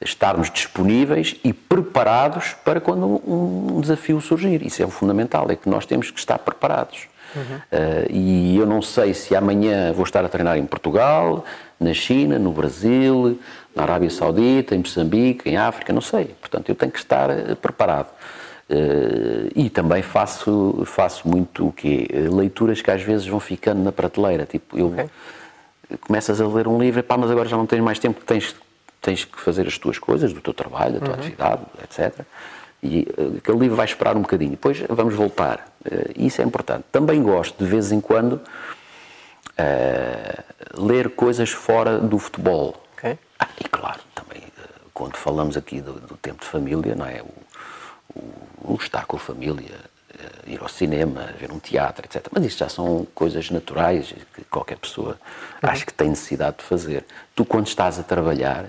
[0.00, 4.66] estarmos disponíveis e preparados para quando um desafio surgir.
[4.66, 7.06] Isso é o fundamental, é que nós temos que estar preparados.
[7.34, 7.56] Uhum.
[7.56, 11.44] Uh, e eu não sei se amanhã vou estar a treinar em Portugal,
[11.78, 13.38] na China, no Brasil,
[13.74, 16.26] na Arábia Saudita, em Moçambique, em África, não sei.
[16.40, 18.08] Portanto, eu tenho que estar uh, preparado.
[18.70, 22.08] Uh, e também faço, faço muito o quê?
[22.32, 24.46] Leituras que às vezes vão ficando na prateleira.
[24.46, 25.06] Tipo, eu okay.
[26.00, 28.56] começas a ler um livro, pá, mas agora já não tens mais tempo, tens,
[29.02, 31.20] tens que fazer as tuas coisas, do teu trabalho, da tua uhum.
[31.20, 32.24] atividade, etc.
[32.84, 34.50] E uh, aquele livro vai esperar um bocadinho.
[34.50, 35.74] Depois vamos voltar.
[35.84, 36.84] Uh, isso é importante.
[36.92, 38.34] Também gosto, de vez em quando,
[39.58, 42.84] uh, ler coisas fora do futebol.
[42.98, 43.18] Okay.
[43.38, 44.42] Ah, e claro, também,
[44.92, 47.22] quando falamos aqui do, do, tempo de família, não é?
[47.22, 49.76] O, o, o estar com a família,
[50.46, 52.28] ir ao cinema, ver um teatro, etc.
[52.30, 55.18] Mas isso já são coisas naturais que qualquer pessoa
[55.62, 55.70] uhum.
[55.70, 57.04] acho que tem necessidade de fazer.
[57.34, 58.66] Tu, quando estás a trabalhar,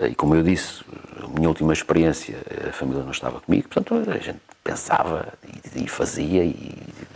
[0.00, 0.84] e como eu disse,
[1.22, 2.36] a minha última experiência,
[2.68, 5.32] a família não estava comigo, portanto a gente pensava
[5.74, 6.74] e, e fazia e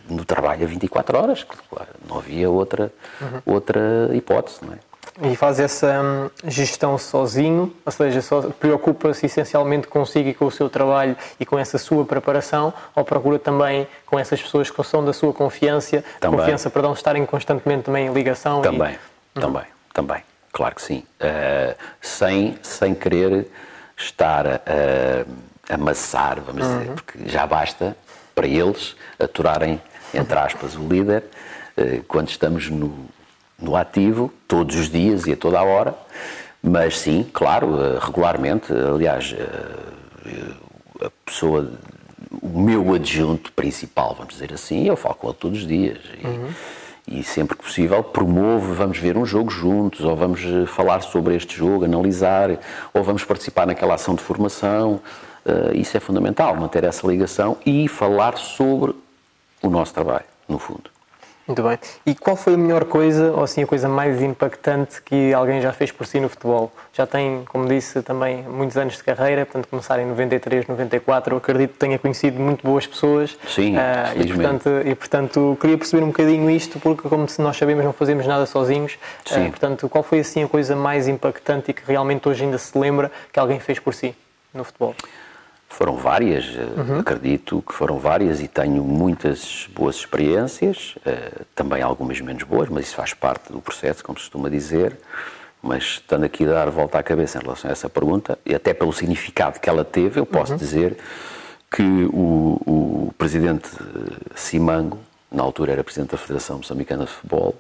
[0.09, 3.55] no trabalho a 24 horas, claro, não havia outra, uhum.
[3.55, 4.79] outra hipótese, não é?
[5.23, 8.21] E faz essa hum, gestão sozinho, ou seja,
[8.59, 13.39] preocupa-se essencialmente consigo e com o seu trabalho e com essa sua preparação, ou procura
[13.39, 16.39] também com essas pessoas que são da sua confiança, também.
[16.39, 18.63] confiança, perdão, estarem constantemente também em ligação?
[18.63, 18.95] Também,
[19.35, 19.41] e...
[19.41, 19.69] também, uhum.
[19.93, 20.23] também,
[20.53, 21.05] claro que sim.
[21.21, 23.49] Uh, sem, sem querer
[23.97, 26.79] estar a amassar, vamos uhum.
[26.79, 27.97] dizer, porque já basta
[28.35, 29.81] para eles aturarem,
[30.15, 31.25] entre aspas, o líder,
[31.77, 33.09] uh, quando estamos no
[33.61, 35.95] no ativo, todos os dias e a toda a hora,
[36.63, 38.73] mas sim, claro, eh, regularmente.
[38.73, 39.35] Aliás,
[41.01, 41.73] a pessoa,
[42.43, 45.99] o meu adjunto principal, vamos dizer assim, eu falo com ele todos os dias.
[46.23, 46.49] E, uhum.
[47.11, 51.35] E sempre que possível promovo, vamos ver um jogo juntos, ou vamos eh, falar sobre
[51.35, 52.51] este jogo, analisar,
[52.95, 55.01] ou vamos participar naquela ação de formação.
[55.75, 58.95] isso é fundamental, manter essa ligação e falar sobre
[59.63, 60.91] o nosso trabalho, no fundo.
[61.51, 61.79] Muito bem.
[62.07, 65.73] E qual foi a melhor coisa, ou assim a coisa mais impactante que alguém já
[65.73, 66.71] fez por si no futebol?
[66.93, 71.39] Já tem, como disse, também muitos anos de carreira, portanto começar em 93, 94, eu
[71.39, 73.37] acredito que tenha conhecido muito boas pessoas.
[73.49, 73.81] Sim, uh,
[74.23, 78.25] e, portanto, e portanto queria perceber um bocadinho isto, porque como nós sabemos não fazemos
[78.29, 78.97] nada sozinhos.
[79.29, 79.47] Ah, Sim.
[79.49, 82.79] Uh, portanto, qual foi assim a coisa mais impactante e que realmente hoje ainda se
[82.79, 84.15] lembra que alguém fez por si
[84.55, 84.95] no futebol?
[85.71, 86.99] Foram várias, eh, uhum.
[86.99, 92.87] acredito que foram várias e tenho muitas boas experiências, uh, também algumas menos boas, mas
[92.87, 94.99] isso faz parte do processo, como se costuma dizer.
[95.63, 98.75] Mas estando aqui a dar volta à cabeça em relação a essa pergunta, e até
[98.75, 100.59] pelo significado que ela teve, eu posso uhum.
[100.59, 100.99] dizer
[101.71, 103.71] que o, o presidente
[104.35, 104.99] Simango,
[105.31, 107.55] na altura era presidente da Federação Moçambicana de Futebol,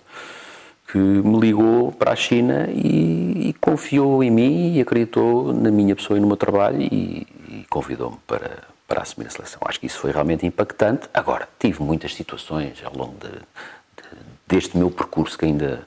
[0.90, 5.94] que me ligou para a China e, e, confiou em mim e acreditou na minha
[5.94, 9.60] pessoa e no meu trabalho e, e convidou-me para, para assumir a seleção.
[9.64, 11.08] Acho que isso foi realmente impactante.
[11.14, 14.18] Agora, tive muitas situações ao longo de, de,
[14.48, 15.86] deste meu percurso que ainda,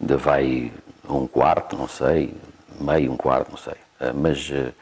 [0.00, 0.72] ainda vai
[1.08, 2.34] a um quarto, não sei,
[2.80, 3.74] meio, um quarto, não sei.
[4.00, 4.72] Ah, mas, uh,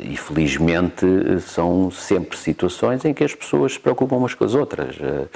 [0.00, 1.06] e felizmente,
[1.40, 4.96] são sempre situações em que as pessoas se preocupam umas com as outras.
[4.96, 5.28] Uh,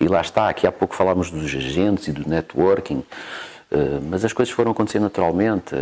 [0.00, 3.04] e lá está, aqui há pouco falámos dos agentes e do networking.
[3.70, 5.74] Uh, mas as coisas foram acontecer naturalmente.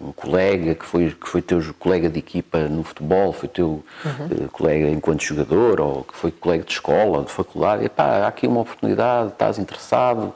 [0.00, 4.44] Um colega que foi, que foi teu colega de equipa no futebol, foi teu uhum.
[4.44, 8.28] uh, colega enquanto jogador, ou que foi colega de escola, de faculdade, e, pá, há
[8.28, 10.32] aqui uma oportunidade, estás interessado.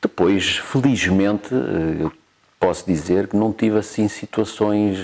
[0.00, 1.52] depois, felizmente,
[2.00, 2.12] eu
[2.58, 4.98] posso dizer que não tive assim situações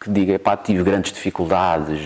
[0.00, 2.00] que diga, pá, tive grandes dificuldades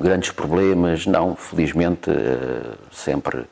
[0.00, 3.44] grandes problemas, não, felizmente eh, sempre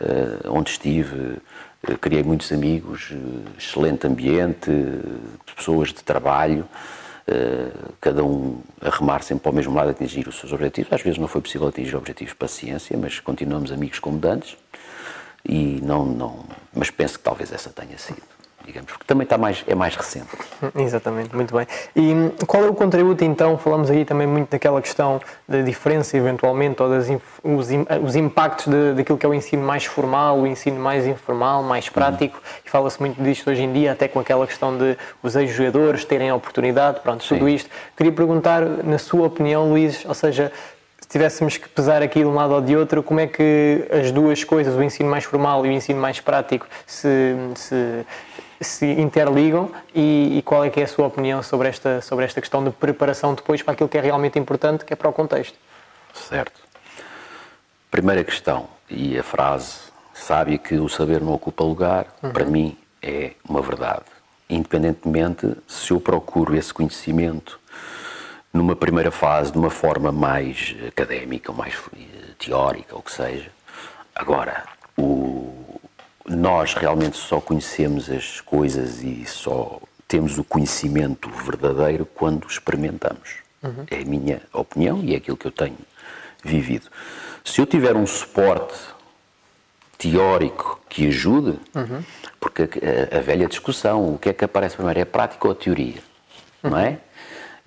[0.00, 1.36] eh, onde estive
[1.86, 3.12] eh, criei muitos amigos,
[3.58, 4.70] excelente ambiente,
[5.54, 6.66] pessoas de trabalho,
[8.00, 10.92] cada um a remar sempre para o mesmo lado atingir os seus objetivos.
[10.92, 14.56] Às vezes não foi possível atingir objetivos para a ciência, mas continuamos amigos como dantes
[15.48, 18.39] e não, não, mas penso que talvez essa tenha sido
[18.70, 20.28] digamos, porque também está mais, é mais recente.
[20.76, 21.66] Exatamente, muito bem.
[21.94, 23.58] E hum, qual é o contributo então?
[23.58, 27.08] Falamos aí também muito daquela questão da diferença, eventualmente, ou das,
[27.42, 27.68] os,
[28.02, 31.86] os impactos de, daquilo que é o ensino mais formal, o ensino mais informal, mais
[31.86, 31.92] uhum.
[31.92, 32.60] prático, uhum.
[32.64, 36.30] e fala-se muito disto hoje em dia, até com aquela questão de os ex-jogadores terem
[36.30, 37.36] a oportunidade, pronto, Sim.
[37.36, 37.68] tudo isto.
[37.96, 40.52] Queria perguntar, na sua opinião, Luís, ou seja,
[41.00, 44.12] se tivéssemos que pesar aqui de um lado ou de outro, como é que as
[44.12, 48.06] duas coisas, o ensino mais formal e o ensino mais prático, se, se
[48.60, 52.40] se interligam e, e, qual é que é a sua opinião sobre esta, sobre esta
[52.40, 55.56] questão de preparação depois para aquilo que é realmente importante, que é para o contexto.
[56.12, 56.60] Certo.
[57.90, 62.32] Primeira questão, e a frase sábia que o saber não ocupa lugar, uhum.
[62.32, 64.04] para mim é uma verdade.
[64.48, 67.58] Independentemente se eu procuro esse conhecimento
[68.52, 71.74] numa primeira fase de uma forma mais académica, ou mais
[72.38, 73.50] teórica, ou que seja.
[74.14, 74.64] Agora,
[74.98, 75.59] o,
[76.36, 83.36] nós realmente só conhecemos as coisas e só temos o conhecimento verdadeiro quando experimentamos.
[83.62, 83.84] Uhum.
[83.90, 85.78] É a minha opinião e é aquilo que eu tenho
[86.42, 86.86] vivido.
[87.44, 88.78] Se eu tiver um suporte
[89.98, 92.02] teórico que ajude, uhum.
[92.38, 96.02] porque a, a, velha discussão, o que é que aparece primeiro, é prática ou teoria?
[96.62, 96.70] Uhum.
[96.70, 96.98] Não é?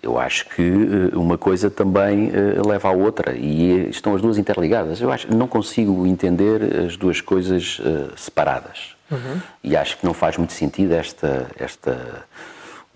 [0.04, 4.38] Eu acho que eh, uma coisa também eh, leva à outra e estão as duas
[4.38, 5.00] interligadas.
[5.00, 8.98] Eu acho não consigo entender as duas coisas eh, separadas.
[9.10, 9.40] Uhum.
[9.64, 12.26] E acho que não faz muito sentido esta esta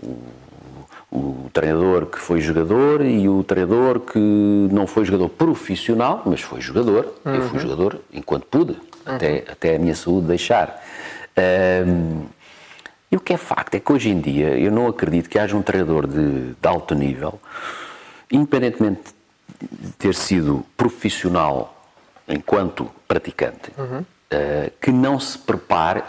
[0.03, 0.17] o,
[1.09, 6.59] o treinador que foi jogador e o treinador que não foi jogador profissional, mas foi
[6.59, 7.15] jogador.
[7.23, 7.35] Uhum.
[7.35, 9.15] Eu fui jogador enquanto pude, uhum.
[9.15, 10.83] até, até a minha saúde deixar.
[11.37, 12.25] Um,
[13.17, 15.57] e o que é facto é que hoje em dia eu não acredito que haja
[15.57, 17.39] um treinador de, de alto nível,
[18.31, 19.15] independentemente
[19.59, 21.89] de ter sido profissional
[22.27, 24.01] enquanto praticante, uhum.
[24.01, 26.03] uh, que não se prepare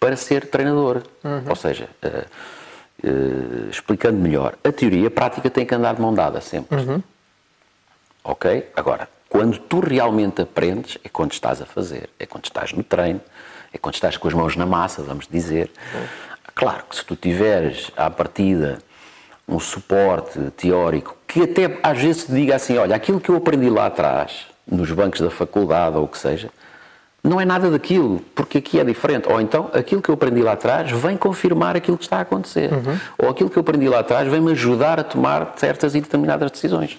[0.00, 1.02] para ser treinador.
[1.22, 1.44] Uhum.
[1.50, 6.00] Ou seja, uh, uh, explicando melhor, a teoria e a prática têm que andar de
[6.00, 6.78] mão dada sempre.
[6.78, 7.02] Uhum.
[8.24, 8.70] Ok?
[8.74, 13.20] Agora, quando tu realmente aprendes, é quando estás a fazer, é quando estás no treino,
[13.76, 15.70] é quando estás com as mãos na massa, vamos dizer.
[16.54, 18.78] Claro que se tu tiveres à partida
[19.48, 23.68] um suporte teórico que até às vezes te diga assim, olha, aquilo que eu aprendi
[23.70, 26.50] lá atrás, nos bancos da faculdade ou o que seja,
[27.22, 29.28] não é nada daquilo, porque aqui é diferente.
[29.28, 32.72] Ou então, aquilo que eu aprendi lá atrás vem confirmar aquilo que está a acontecer.
[32.72, 32.98] Uhum.
[33.18, 36.50] Ou aquilo que eu aprendi lá atrás vem me ajudar a tomar certas e determinadas
[36.50, 36.96] decisões.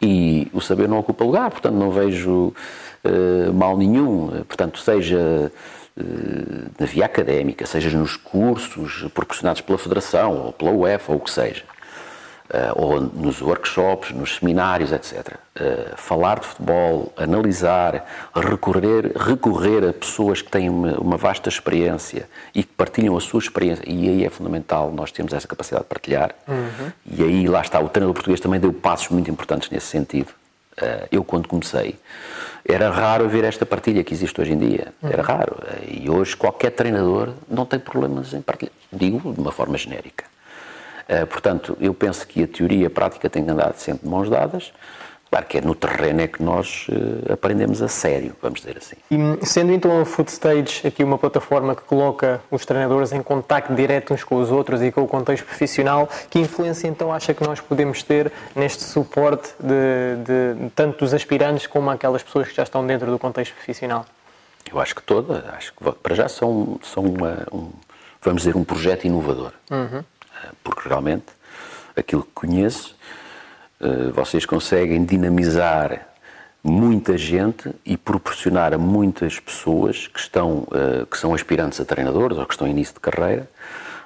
[0.00, 2.52] E o saber não ocupa lugar, portanto, não vejo
[3.04, 4.44] uh, mal nenhum.
[4.46, 5.50] Portanto, seja
[6.78, 11.30] na via académica, seja nos cursos proporcionados pela Federação ou pela UEFA ou o que
[11.30, 11.64] seja,
[12.50, 15.34] eh, ou nos workshops, nos seminários, etc.
[15.54, 22.28] Eh, falar de futebol, analisar, recorrer, recorrer a pessoas que têm uma, uma vasta experiência
[22.54, 25.88] e que partilham a sua experiência, e aí é fundamental nós termos essa capacidade de
[25.88, 26.92] partilhar, uhum.
[27.04, 30.32] e aí lá está, o treinador português também deu passos muito importantes nesse sentido.
[31.10, 31.96] Eu, quando comecei,
[32.64, 34.92] era raro ver esta partilha que existe hoje em dia.
[35.02, 35.56] Era raro.
[35.86, 38.74] E hoje qualquer treinador não tem problemas em partilhar.
[38.92, 40.24] Digo de uma forma genérica.
[41.08, 44.28] Eh, portanto, eu penso que a teoria e a prática têm andado sempre de mãos
[44.28, 44.72] dadas.
[45.30, 48.96] Claro que é no terreno é que nós uh, aprendemos a sério, vamos dizer assim.
[49.10, 54.14] E sendo então a Footstage aqui uma plataforma que coloca os treinadores em contacto direto
[54.14, 57.60] uns com os outros e com o contexto profissional, que influência então acha que nós
[57.60, 62.86] podemos ter neste suporte de, de tanto dos aspirantes como aquelas pessoas que já estão
[62.86, 64.06] dentro do contexto profissional?
[64.70, 67.70] Eu acho que toda, acho que para já são, são uma, um,
[68.22, 69.52] vamos dizer, um projeto inovador.
[69.70, 69.98] Uhum.
[69.98, 71.26] Eh, porque realmente
[71.96, 73.17] aquilo que conheço eh,
[74.14, 76.08] vocês conseguem dinamizar
[76.62, 82.36] muita gente e proporcionar a muitas pessoas que estão eh, que são aspirantes a treinadores
[82.36, 83.48] ou que estão em início de carreira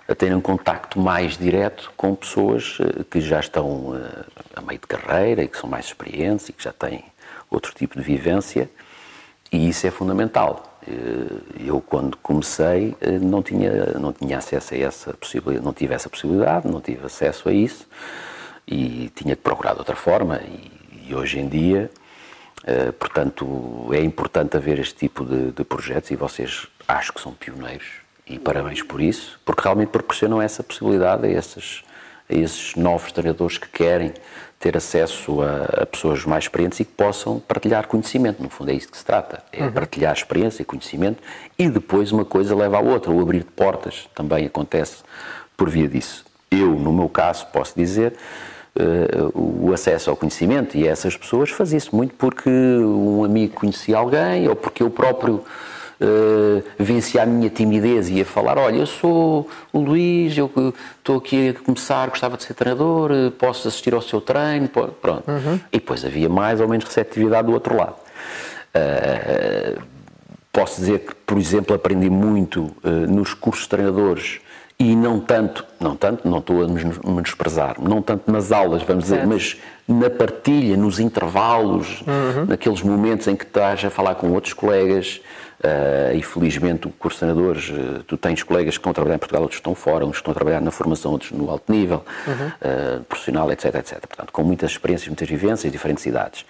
[0.09, 3.95] a terem um contacto mais direto com pessoas eh, que já estão
[4.55, 7.05] a meio de carreira e que são mais experientes e que já têm
[7.51, 8.68] outro tipo de vivência
[9.51, 10.68] e isso é fundamental.
[11.61, 16.66] Eu quando comecei não tinha não tinha acesso a essa possibilidade, não tive essa possibilidade,
[16.66, 17.87] não tive acesso a isso
[18.67, 21.91] e tinha que procurar de outra forma e, e hoje em dia,
[22.65, 27.33] uh, portanto, é importante haver este tipo de, de, projetos e vocês acho que são
[27.33, 31.83] pioneiros e parabéns por isso, porque realmente proporcionam essa possibilidade a esses,
[32.31, 34.15] a esses novos treinadores que querem
[34.63, 38.41] ter acesso a, a, pessoas mais experientes e que possam partilhar conhecimento.
[38.41, 39.73] No fundo, é isso que se trata: é uhum.
[39.73, 41.21] partilhar experiência e conhecimento
[41.59, 43.11] e depois uma coisa leva à outra.
[43.11, 45.03] O abrir de portas também acontece
[45.57, 46.25] por via disso.
[46.49, 48.15] Eu, no meu caso, posso dizer
[48.77, 54.49] uh, o acesso ao conhecimento e essas pessoas fazia-se muito porque um amigo conhecia alguém
[54.49, 55.45] ou porque eu próprio
[56.03, 60.51] uh, vencia a minha timidez e ia falar, olha, eu sou o Luís, eu
[60.99, 65.31] estou aqui a começar, gostava de ser treinador, posso assistir ao seu treino, pronto.
[65.31, 65.61] Uhum.
[65.73, 67.97] E depois havia mais ou menos receptividade do outro lado.
[68.75, 69.81] Uh,
[70.53, 74.41] posso dizer que, por exemplo, aprendi muito uh, nos cursos de treinadores
[74.79, 79.27] e não tanto, não tanto, não estou a menosprezar, não tanto nas aulas, vamos dizer,
[79.27, 79.57] mas
[79.87, 82.47] na partilha, nos intervalos, uhum.
[82.47, 85.20] naqueles momentos em que estás a falar com outros colegas,
[85.62, 89.43] uh, e felizmente o treinadores, uh, tu tens colegas que estão a trabalhar em Portugal,
[89.43, 92.47] outros estão fora, uns estão a trabalhar na formação, outros no alto nível, uhum.
[92.47, 94.01] uh, profissional, etc, etc.
[94.07, 96.45] Portanto, com muitas experiências, muitas vivências, diferentes idades.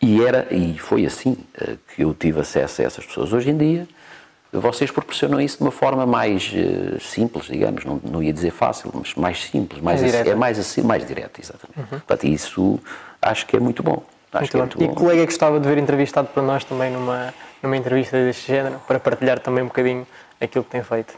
[0.00, 1.36] E era, e foi assim
[1.94, 3.32] que eu tive acesso a essas pessoas.
[3.32, 3.86] Hoje em dia,
[4.52, 8.90] vocês proporcionam isso de uma forma mais uh, simples, digamos, não, não ia dizer fácil,
[8.94, 11.78] mas mais simples, mais, mais é mais assim, mais direta, exatamente.
[11.78, 12.00] Uhum.
[12.00, 12.78] Portanto, isso
[13.20, 14.02] acho que é muito bom.
[14.34, 14.94] Muito, é muito e bom.
[14.94, 17.32] colega gostava de ver entrevistado para nós também numa,
[17.62, 20.06] numa entrevista deste género, para partilhar também um bocadinho
[20.40, 21.14] aquilo que tem feito.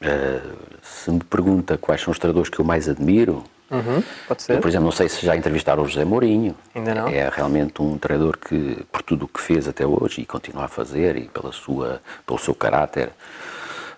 [0.00, 4.02] Uh, se me pergunta quais são os treinadores que eu mais admiro, Uhum.
[4.48, 6.54] Eu, por exemplo, não sei se já entrevistaram o José Mourinho.
[6.74, 7.08] Ainda não.
[7.08, 10.68] É realmente um treinador que, por tudo o que fez até hoje e continua a
[10.68, 13.10] fazer e pela sua, pelo seu caráter,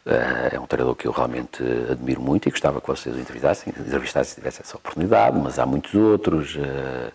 [0.06, 3.74] eh, é um treinador que eu realmente admiro muito e gostava que vocês o entrevistassem,
[3.76, 6.56] entrevistassem se tivesse essa oportunidade, mas há muitos outros.
[6.56, 7.10] Eh,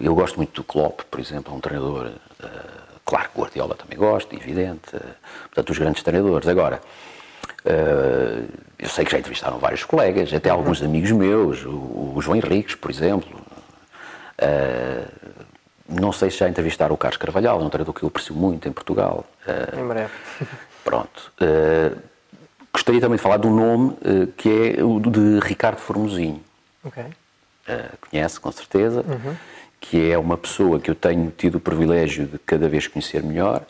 [0.00, 2.12] eu gosto muito do Klopp, por exemplo, é um treinador.
[2.42, 2.48] Eh,
[3.04, 4.92] claro que Guardiola também gosto, evidente.
[5.46, 6.46] Portanto, os grandes treinadores.
[6.48, 6.80] Agora,
[7.64, 12.90] eu sei que já entrevistaram vários colegas, até alguns amigos meus, o, João Henriques, por
[12.90, 13.40] exemplo.
[14.40, 15.22] Uh,
[15.88, 18.68] não sei se já entrevistaram o Carlos Carvalhal, é um treinador que eu aprecio muito
[18.68, 19.24] em Portugal.
[19.46, 20.12] Uh, em breve.
[20.82, 21.32] Pronto.
[22.72, 23.96] Gostaria também de falar de um nome
[24.36, 26.42] que é o de Ricardo Formosinho.
[26.82, 27.04] Ok.
[28.10, 29.04] conhece, com certeza.
[29.06, 29.36] Uhum.
[29.78, 33.64] Que é uma pessoa que eu tenho tido o privilégio de cada vez conhecer melhor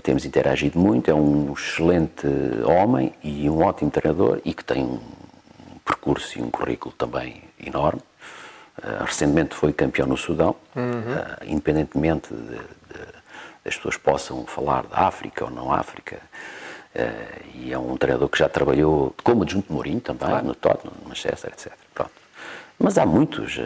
[0.00, 2.26] temos interagido muito, é um excelente
[2.64, 5.00] homem e um ótimo treinador e que tem um
[5.84, 8.00] percurso e um currículo também enorme.
[8.78, 10.82] Uh, recentemente foi campeão no Sudão, uhum.
[10.82, 13.06] uh, independentemente de, de,
[13.64, 16.18] das pessoas possam falar da África ou não África.
[16.94, 20.46] Uh, e é um treinador que já trabalhou como adjunto de Mourinho também, claro.
[20.46, 21.72] no Tottenham, no Manchester, etc.
[21.94, 22.12] Pronto.
[22.78, 23.58] Mas há muitos.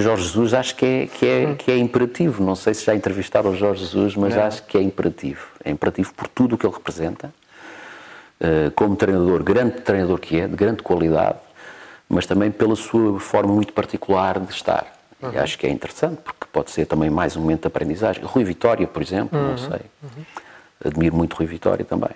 [0.00, 2.42] Jorge Jesus acho que é, que, é, que é imperativo.
[2.42, 4.42] Não sei se já entrevistaram o Jorge Jesus, mas não.
[4.44, 5.46] acho que é imperativo.
[5.62, 7.32] É imperativo por tudo o que ele representa,
[8.40, 11.38] uh, como treinador, grande treinador que é, de grande qualidade,
[12.08, 14.86] mas também pela sua forma muito particular de estar.
[15.20, 15.38] Uhum.
[15.38, 18.24] Acho que é interessante, porque pode ser também mais um momento de aprendizagem.
[18.24, 19.50] Rui Vitória, por exemplo, uhum.
[19.50, 19.80] não sei.
[20.02, 20.24] Uhum.
[20.84, 22.10] Admiro muito Rui Vitória também.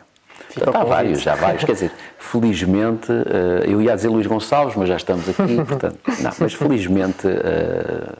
[0.56, 1.64] Portanto, há vários, já vários.
[1.64, 6.30] Quer dizer, felizmente, eh, eu ia dizer Luís Gonçalves, mas já estamos aqui, portanto, não,
[6.38, 8.14] mas felizmente eh,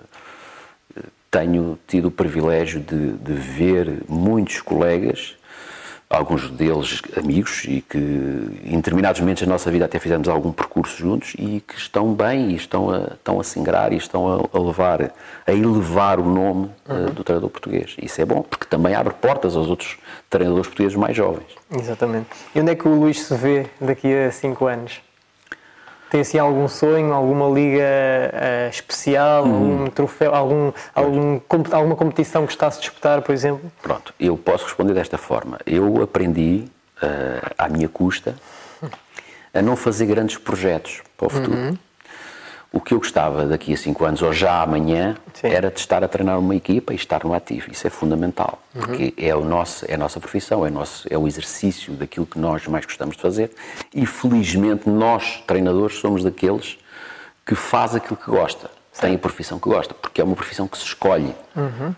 [1.31, 5.37] tenho tido o privilégio de, de ver muitos colegas
[6.09, 10.97] alguns deles amigos e que em determinados momentos da nossa vida até fizemos algum percurso
[10.97, 14.61] juntos e que estão bem e estão a, estão a singrar e estão a, a
[14.61, 15.13] levar,
[15.47, 17.07] a elevar o nome eh, uhum.
[17.07, 17.97] uh, do treinador português.
[18.01, 19.99] Isso é bom, porque também abre portas aos outros
[20.31, 21.49] treinadores portugueses mais jovens.
[21.71, 22.29] Exatamente.
[22.55, 25.06] E onde é que o Luís se vê daqui a cinco anos?
[26.11, 29.55] Tem assim algum sonho, alguma liga uh, especial, hum.
[29.55, 31.41] algum troféu, algum, algum,
[31.73, 33.71] alguma competição que está a se disputar, por exemplo?
[33.83, 35.59] Pronto, eu posso responder desta forma.
[35.67, 36.65] Eu aprendi,
[37.03, 38.37] uh, à minha custa,
[39.53, 41.57] a não fazer grandes projetos para o futuro.
[41.57, 41.79] Uhum.
[42.73, 45.49] O que eu gostava daqui a 5 anos, ou já amanhã, Sim.
[45.49, 47.71] era de estar a treinar uma equipa e estar no ativo.
[47.71, 48.81] Isso é fundamental, uhum.
[48.83, 52.39] porque é, o nosso, é a nossa profissão, é, nosso, é o exercício daquilo que
[52.39, 53.51] nós mais gostamos de fazer.
[53.95, 56.79] E felizmente nós, treinadores, somos daqueles
[57.47, 60.77] que faz aquilo que gosta, tem a profissão que gosta, porque é uma profissão que
[60.77, 61.95] se escolhe, uhum.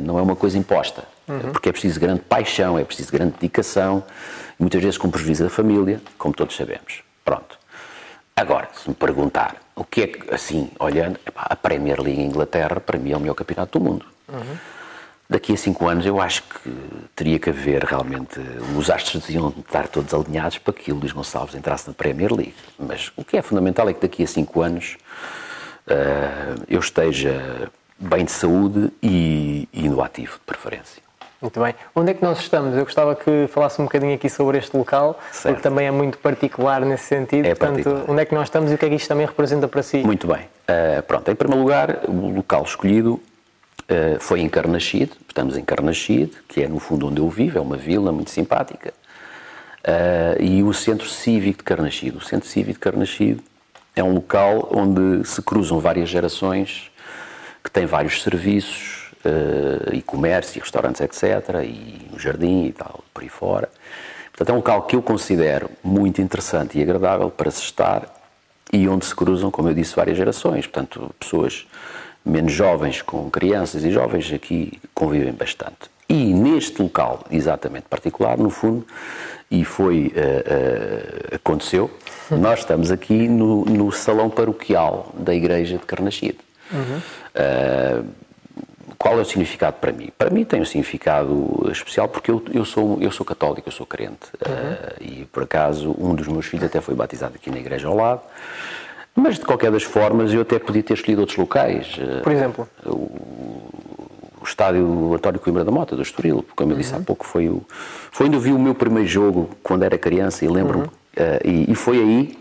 [0.00, 1.04] não é uma coisa imposta.
[1.28, 1.52] Uhum.
[1.52, 4.04] Porque é preciso grande paixão, é preciso grande dedicação,
[4.58, 7.02] muitas vezes com prejuízo da família, como todos sabemos.
[7.24, 7.58] Pronto.
[8.36, 12.78] Agora, se me perguntar o que é que, assim, olhando, a Premier League em Inglaterra,
[12.78, 14.06] para mim, é o melhor campeonato do mundo.
[14.28, 14.56] Uhum.
[15.28, 16.70] Daqui a cinco anos, eu acho que
[17.16, 18.38] teria que haver realmente.
[18.76, 22.54] Os astros deviam estar todos alinhados para que o Luís Gonçalves entrasse na Premier League.
[22.78, 24.96] Mas o que é fundamental é que daqui a cinco anos
[25.88, 27.68] uh, eu esteja
[27.98, 31.02] bem de saúde e, e no ativo, de preferência.
[31.42, 31.74] Muito bem.
[31.92, 32.76] Onde é que nós estamos?
[32.76, 35.56] Eu gostava que falasse um bocadinho aqui sobre este local, certo.
[35.56, 37.44] porque também é muito particular nesse sentido.
[37.44, 38.04] É Portanto, particular.
[38.08, 39.98] onde é que nós estamos e o que é que isto também representa para si?
[39.98, 40.42] Muito bem.
[40.42, 45.10] Uh, pronto, em primeiro lugar, o local escolhido uh, foi em Carnaxide.
[45.26, 48.94] Estamos em Carnaxide, que é no fundo onde eu vivo, é uma vila muito simpática.
[49.80, 52.16] Uh, e o Centro Cívico de Carnaxide.
[52.16, 53.40] O Centro Cívico de Carnaxide
[53.96, 56.88] é um local onde se cruzam várias gerações,
[57.64, 63.04] que tem vários serviços, uh, e comércio, e restaurantes, etc., e um jardim e tal,
[63.12, 63.68] por aí fora.
[64.30, 68.08] Portanto, é um local que eu considero muito interessante e agradável para se estar
[68.72, 70.66] e onde se cruzam, como eu disse, várias gerações.
[70.66, 71.66] Portanto, pessoas
[72.24, 75.90] menos jovens com crianças e jovens aqui convivem bastante.
[76.08, 78.86] E neste local, exatamente particular, no fundo,
[79.50, 81.90] e foi, uh, uh, aconteceu,
[82.30, 86.38] nós estamos aqui no, no salão paroquial da Igreja de Carnaxide.
[86.72, 86.98] Uhum.
[86.98, 88.06] Uh,
[89.02, 90.10] qual é o significado para mim?
[90.16, 93.84] Para mim tem um significado especial porque eu, eu, sou, eu sou católico, eu sou
[93.84, 94.28] crente.
[94.46, 94.52] Uhum.
[94.52, 97.96] Uh, e por acaso um dos meus filhos até foi batizado aqui na igreja ao
[97.96, 98.20] lado.
[99.12, 101.98] Mas de qualquer das formas eu até podia ter escolhido outros locais.
[102.22, 102.68] Por exemplo?
[102.86, 103.70] Uh, o,
[104.40, 107.00] o estádio António Coimbra da Mota, do Estoril, como eu disse uhum.
[107.00, 107.60] há pouco, foi, o,
[108.12, 110.84] foi onde eu vi o meu primeiro jogo quando era criança e lembro-me.
[110.84, 110.90] Uhum.
[110.90, 112.38] Uh, e, e foi aí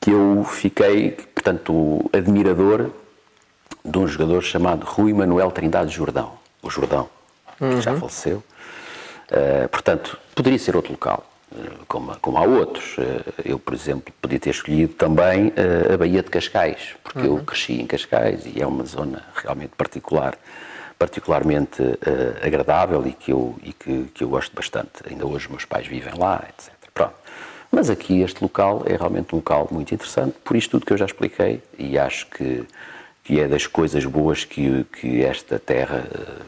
[0.00, 2.90] que eu fiquei, portanto, admirador
[3.84, 7.08] de um jogador chamado Rui Manuel Trindade Jordão, o Jordão,
[7.60, 7.76] uhum.
[7.76, 8.42] que já faleceu.
[9.30, 12.96] Uh, portanto, poderia ser outro local, uh, como, como há outros.
[12.96, 15.52] Uh, eu, por exemplo, podia ter escolhido também
[15.92, 17.38] a Baía de Cascais, porque uhum.
[17.38, 20.36] eu cresci em Cascais e é uma zona realmente particular,
[20.98, 21.82] particularmente
[22.42, 25.02] agradável e, que eu, e que, que eu gosto bastante.
[25.08, 26.72] Ainda hoje meus pais vivem lá, etc.
[26.92, 27.14] Pronto.
[27.70, 30.96] Mas aqui este local é realmente um local muito interessante, por isto tudo que eu
[30.96, 32.64] já expliquei, e acho que
[33.28, 36.42] que é das coisas boas que, que esta terra uh,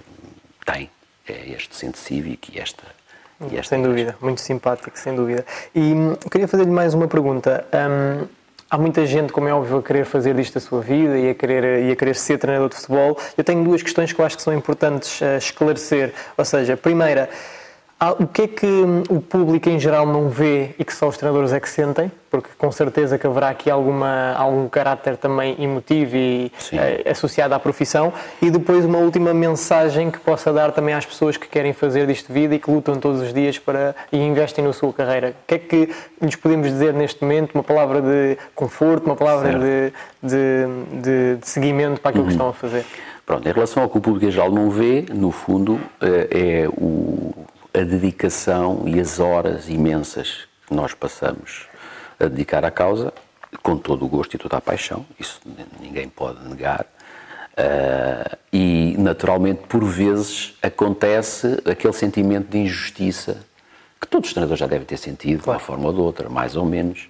[0.64, 0.88] tem,
[1.28, 2.82] é este centro cívico e esta,
[3.52, 5.44] E sem dúvida, muito simpático, sem dúvida.
[5.74, 7.66] E hum, queria fazer-lhe mais uma pergunta.
[7.70, 8.26] Um,
[8.70, 11.34] há muita gente, como é óbvio, a querer fazer disto a sua vida e a
[11.34, 13.18] querer, e a querer ser treinador de futebol.
[13.36, 16.14] Eu tenho duas questões que eu acho que são importantes uh, esclarecer.
[16.34, 17.28] Ou seja, primeira,
[18.18, 18.66] o que é que
[19.10, 22.10] o público em geral não vê e que só os treinadores é que sentem?
[22.30, 27.58] Porque com certeza que haverá aqui alguma, algum caráter também emotivo e eh, associado à
[27.58, 28.10] profissão.
[28.40, 32.32] E depois uma última mensagem que possa dar também às pessoas que querem fazer disto
[32.32, 35.34] vida e que lutam todos os dias para e investem na sua carreira.
[35.42, 37.52] O que é que lhes podemos dizer neste momento?
[37.54, 39.92] Uma palavra de conforto, uma palavra de,
[40.22, 42.28] de, de, de, seguimento para aquilo uhum.
[42.28, 42.86] que estão a fazer?
[43.26, 46.68] Pronto, em relação ao que o público em geral não vê, no fundo, eh, é
[46.68, 47.32] o
[47.80, 51.66] a dedicação e as horas imensas que nós passamos
[52.18, 53.12] a dedicar à causa,
[53.62, 55.40] com todo o gosto e toda a paixão, isso
[55.80, 56.86] ninguém pode negar.
[57.52, 63.44] Uh, e naturalmente, por vezes, acontece aquele sentimento de injustiça
[64.00, 66.56] que todos os treinadores já devem ter sentido, de uma forma ou de outra, mais
[66.56, 67.08] ou menos,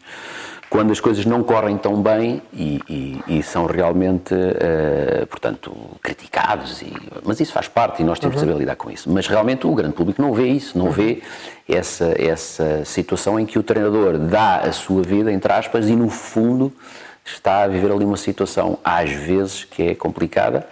[0.71, 6.81] quando as coisas não correm tão bem e, e, e são realmente, uh, portanto, criticados.
[6.81, 6.93] E,
[7.25, 8.43] mas isso faz parte e nós temos uhum.
[8.43, 9.11] de saber lidar com isso.
[9.11, 10.93] Mas realmente o grande público não vê isso, não uhum.
[10.93, 11.23] vê
[11.68, 16.09] essa, essa situação em que o treinador dá a sua vida, entre aspas, e no
[16.09, 16.73] fundo
[17.25, 20.64] está a viver ali uma situação, às vezes, que é complicada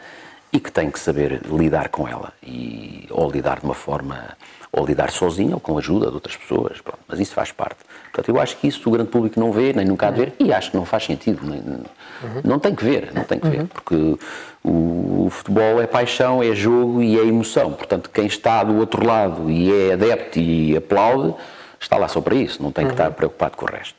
[0.52, 2.32] e que tem que saber lidar com ela.
[2.40, 4.36] E, ou lidar de uma forma
[4.72, 6.80] ou lidar sozinho ou com a ajuda de outras pessoas.
[6.80, 7.78] Pronto, mas isso faz parte.
[8.12, 10.32] Portanto, eu acho que isso o grande público não vê, nem nunca há de ver,
[10.38, 11.40] e acho que não faz sentido.
[11.42, 12.40] Nem, uhum.
[12.44, 13.66] Não tem que ver, não tem que ver, uhum.
[13.66, 13.94] porque
[14.62, 17.72] o, o, futebol é paixão, é jogo e é emoção.
[17.72, 21.34] Portanto, quem está do outro lado e é adepto e aplaude,
[21.80, 22.98] está lá só para isso, não tem que uhum.
[22.98, 23.94] estar preocupado com o resto.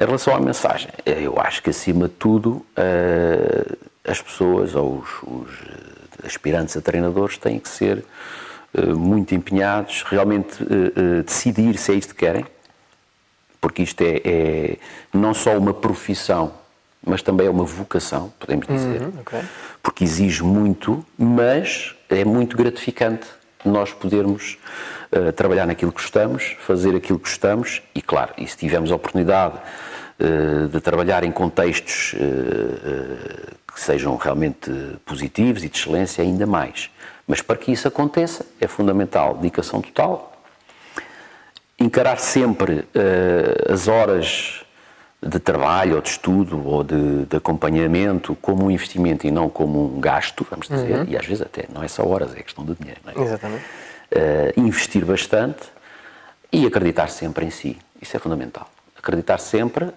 [0.00, 5.22] Em relação à mensagem, eu acho que acima de tudo uh, as pessoas ou os,
[5.22, 5.50] os
[6.24, 8.02] aspirantes a treinadores têm que ser eh,
[8.96, 12.46] muito empenhados, realmente eh, eh, decidir se é isto que querem,
[13.60, 14.76] porque isto é, é
[15.12, 16.52] não só uma profissão,
[17.04, 19.40] mas também é uma vocação, podemos dizer, uhum, okay.
[19.82, 23.26] porque exige muito, mas é muito gratificante
[23.64, 24.58] nós podermos
[25.12, 28.96] uh, trabalhar naquilo que gostamos, fazer aquilo que gostamos e, claro, e se tivermos a
[28.96, 29.56] oportunidade
[30.18, 34.70] uh, de trabalhar em contextos uh, que sejam realmente
[35.04, 36.90] positivos e de excelência, ainda mais.
[37.26, 40.32] Mas para que isso aconteça é fundamental dedicação total,
[41.78, 44.64] encarar sempre uh, as horas
[45.24, 49.96] de trabalho ou de estudo ou de, de, acompanhamento como um investimento e não como
[49.96, 51.04] um gasto, vamos dizer, uhum.
[51.08, 53.00] e às vezes até não é só horas, é questão de dinheiro.
[53.06, 53.20] É?
[53.20, 53.64] Exatamente.
[53.64, 55.62] Uh, investir bastante
[56.50, 57.78] e acreditar sempre em si.
[58.00, 58.68] Isso é fundamental.
[58.98, 59.92] Acreditar sempre uh,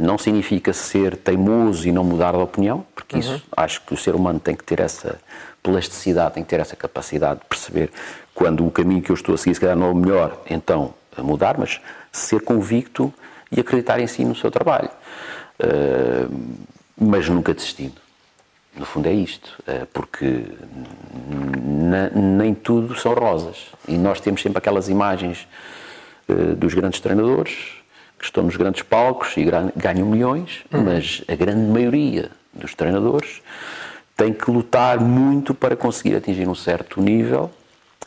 [0.00, 3.20] não significa ser teimoso e não mudar de opinião, porque uhum.
[3.20, 5.20] isso acho que o ser humano tem que ter essa
[5.62, 7.90] plasticidade, tem que ter essa capacidade de perceber
[8.34, 10.94] quando o caminho que eu estou a seguir se calhar não é o melhor, então
[11.18, 11.80] mudar, mas
[12.12, 13.12] ser convicto
[13.50, 14.90] e acreditar em si no seu trabalho.
[15.58, 16.56] Uh,
[16.96, 18.00] mas nunca desistindo.
[18.76, 20.44] No fundo é isto, uh, porque
[22.14, 23.66] nem tudo são rosas.
[23.88, 25.46] E nós temos sempre aquelas imagens
[26.28, 27.80] uh, dos grandes treinadores
[28.18, 29.46] que estão nos grandes palcos e
[29.76, 30.84] ganham milhões, uhum.
[30.84, 33.40] mas a grande maioria dos treinadores
[34.20, 37.50] tem que lutar muito para conseguir atingir um certo nível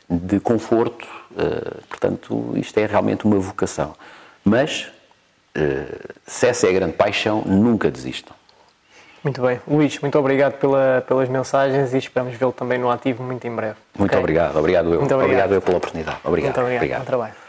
[0.07, 1.07] de conforto.
[1.31, 3.95] Uh, portanto, isto é realmente uma vocação.
[4.45, 4.91] Mas,
[5.57, 8.35] uh, se essa é a grande paixão, nunca desistam.
[9.23, 9.59] Muito bem.
[9.67, 13.77] Luís, muito obrigado pela, pelas mensagens e esperamos vê-lo também no ativo muito em breve.
[13.97, 14.19] Muito okay?
[14.19, 14.55] obrigado.
[14.55, 14.99] Obrigado eu.
[14.99, 15.23] Muito obrigado.
[15.23, 16.17] obrigado eu pela oportunidade.
[16.23, 16.49] Obrigado.
[16.49, 16.77] Muito obrigado.
[16.77, 16.99] obrigado.
[16.99, 17.42] Bom trabalho.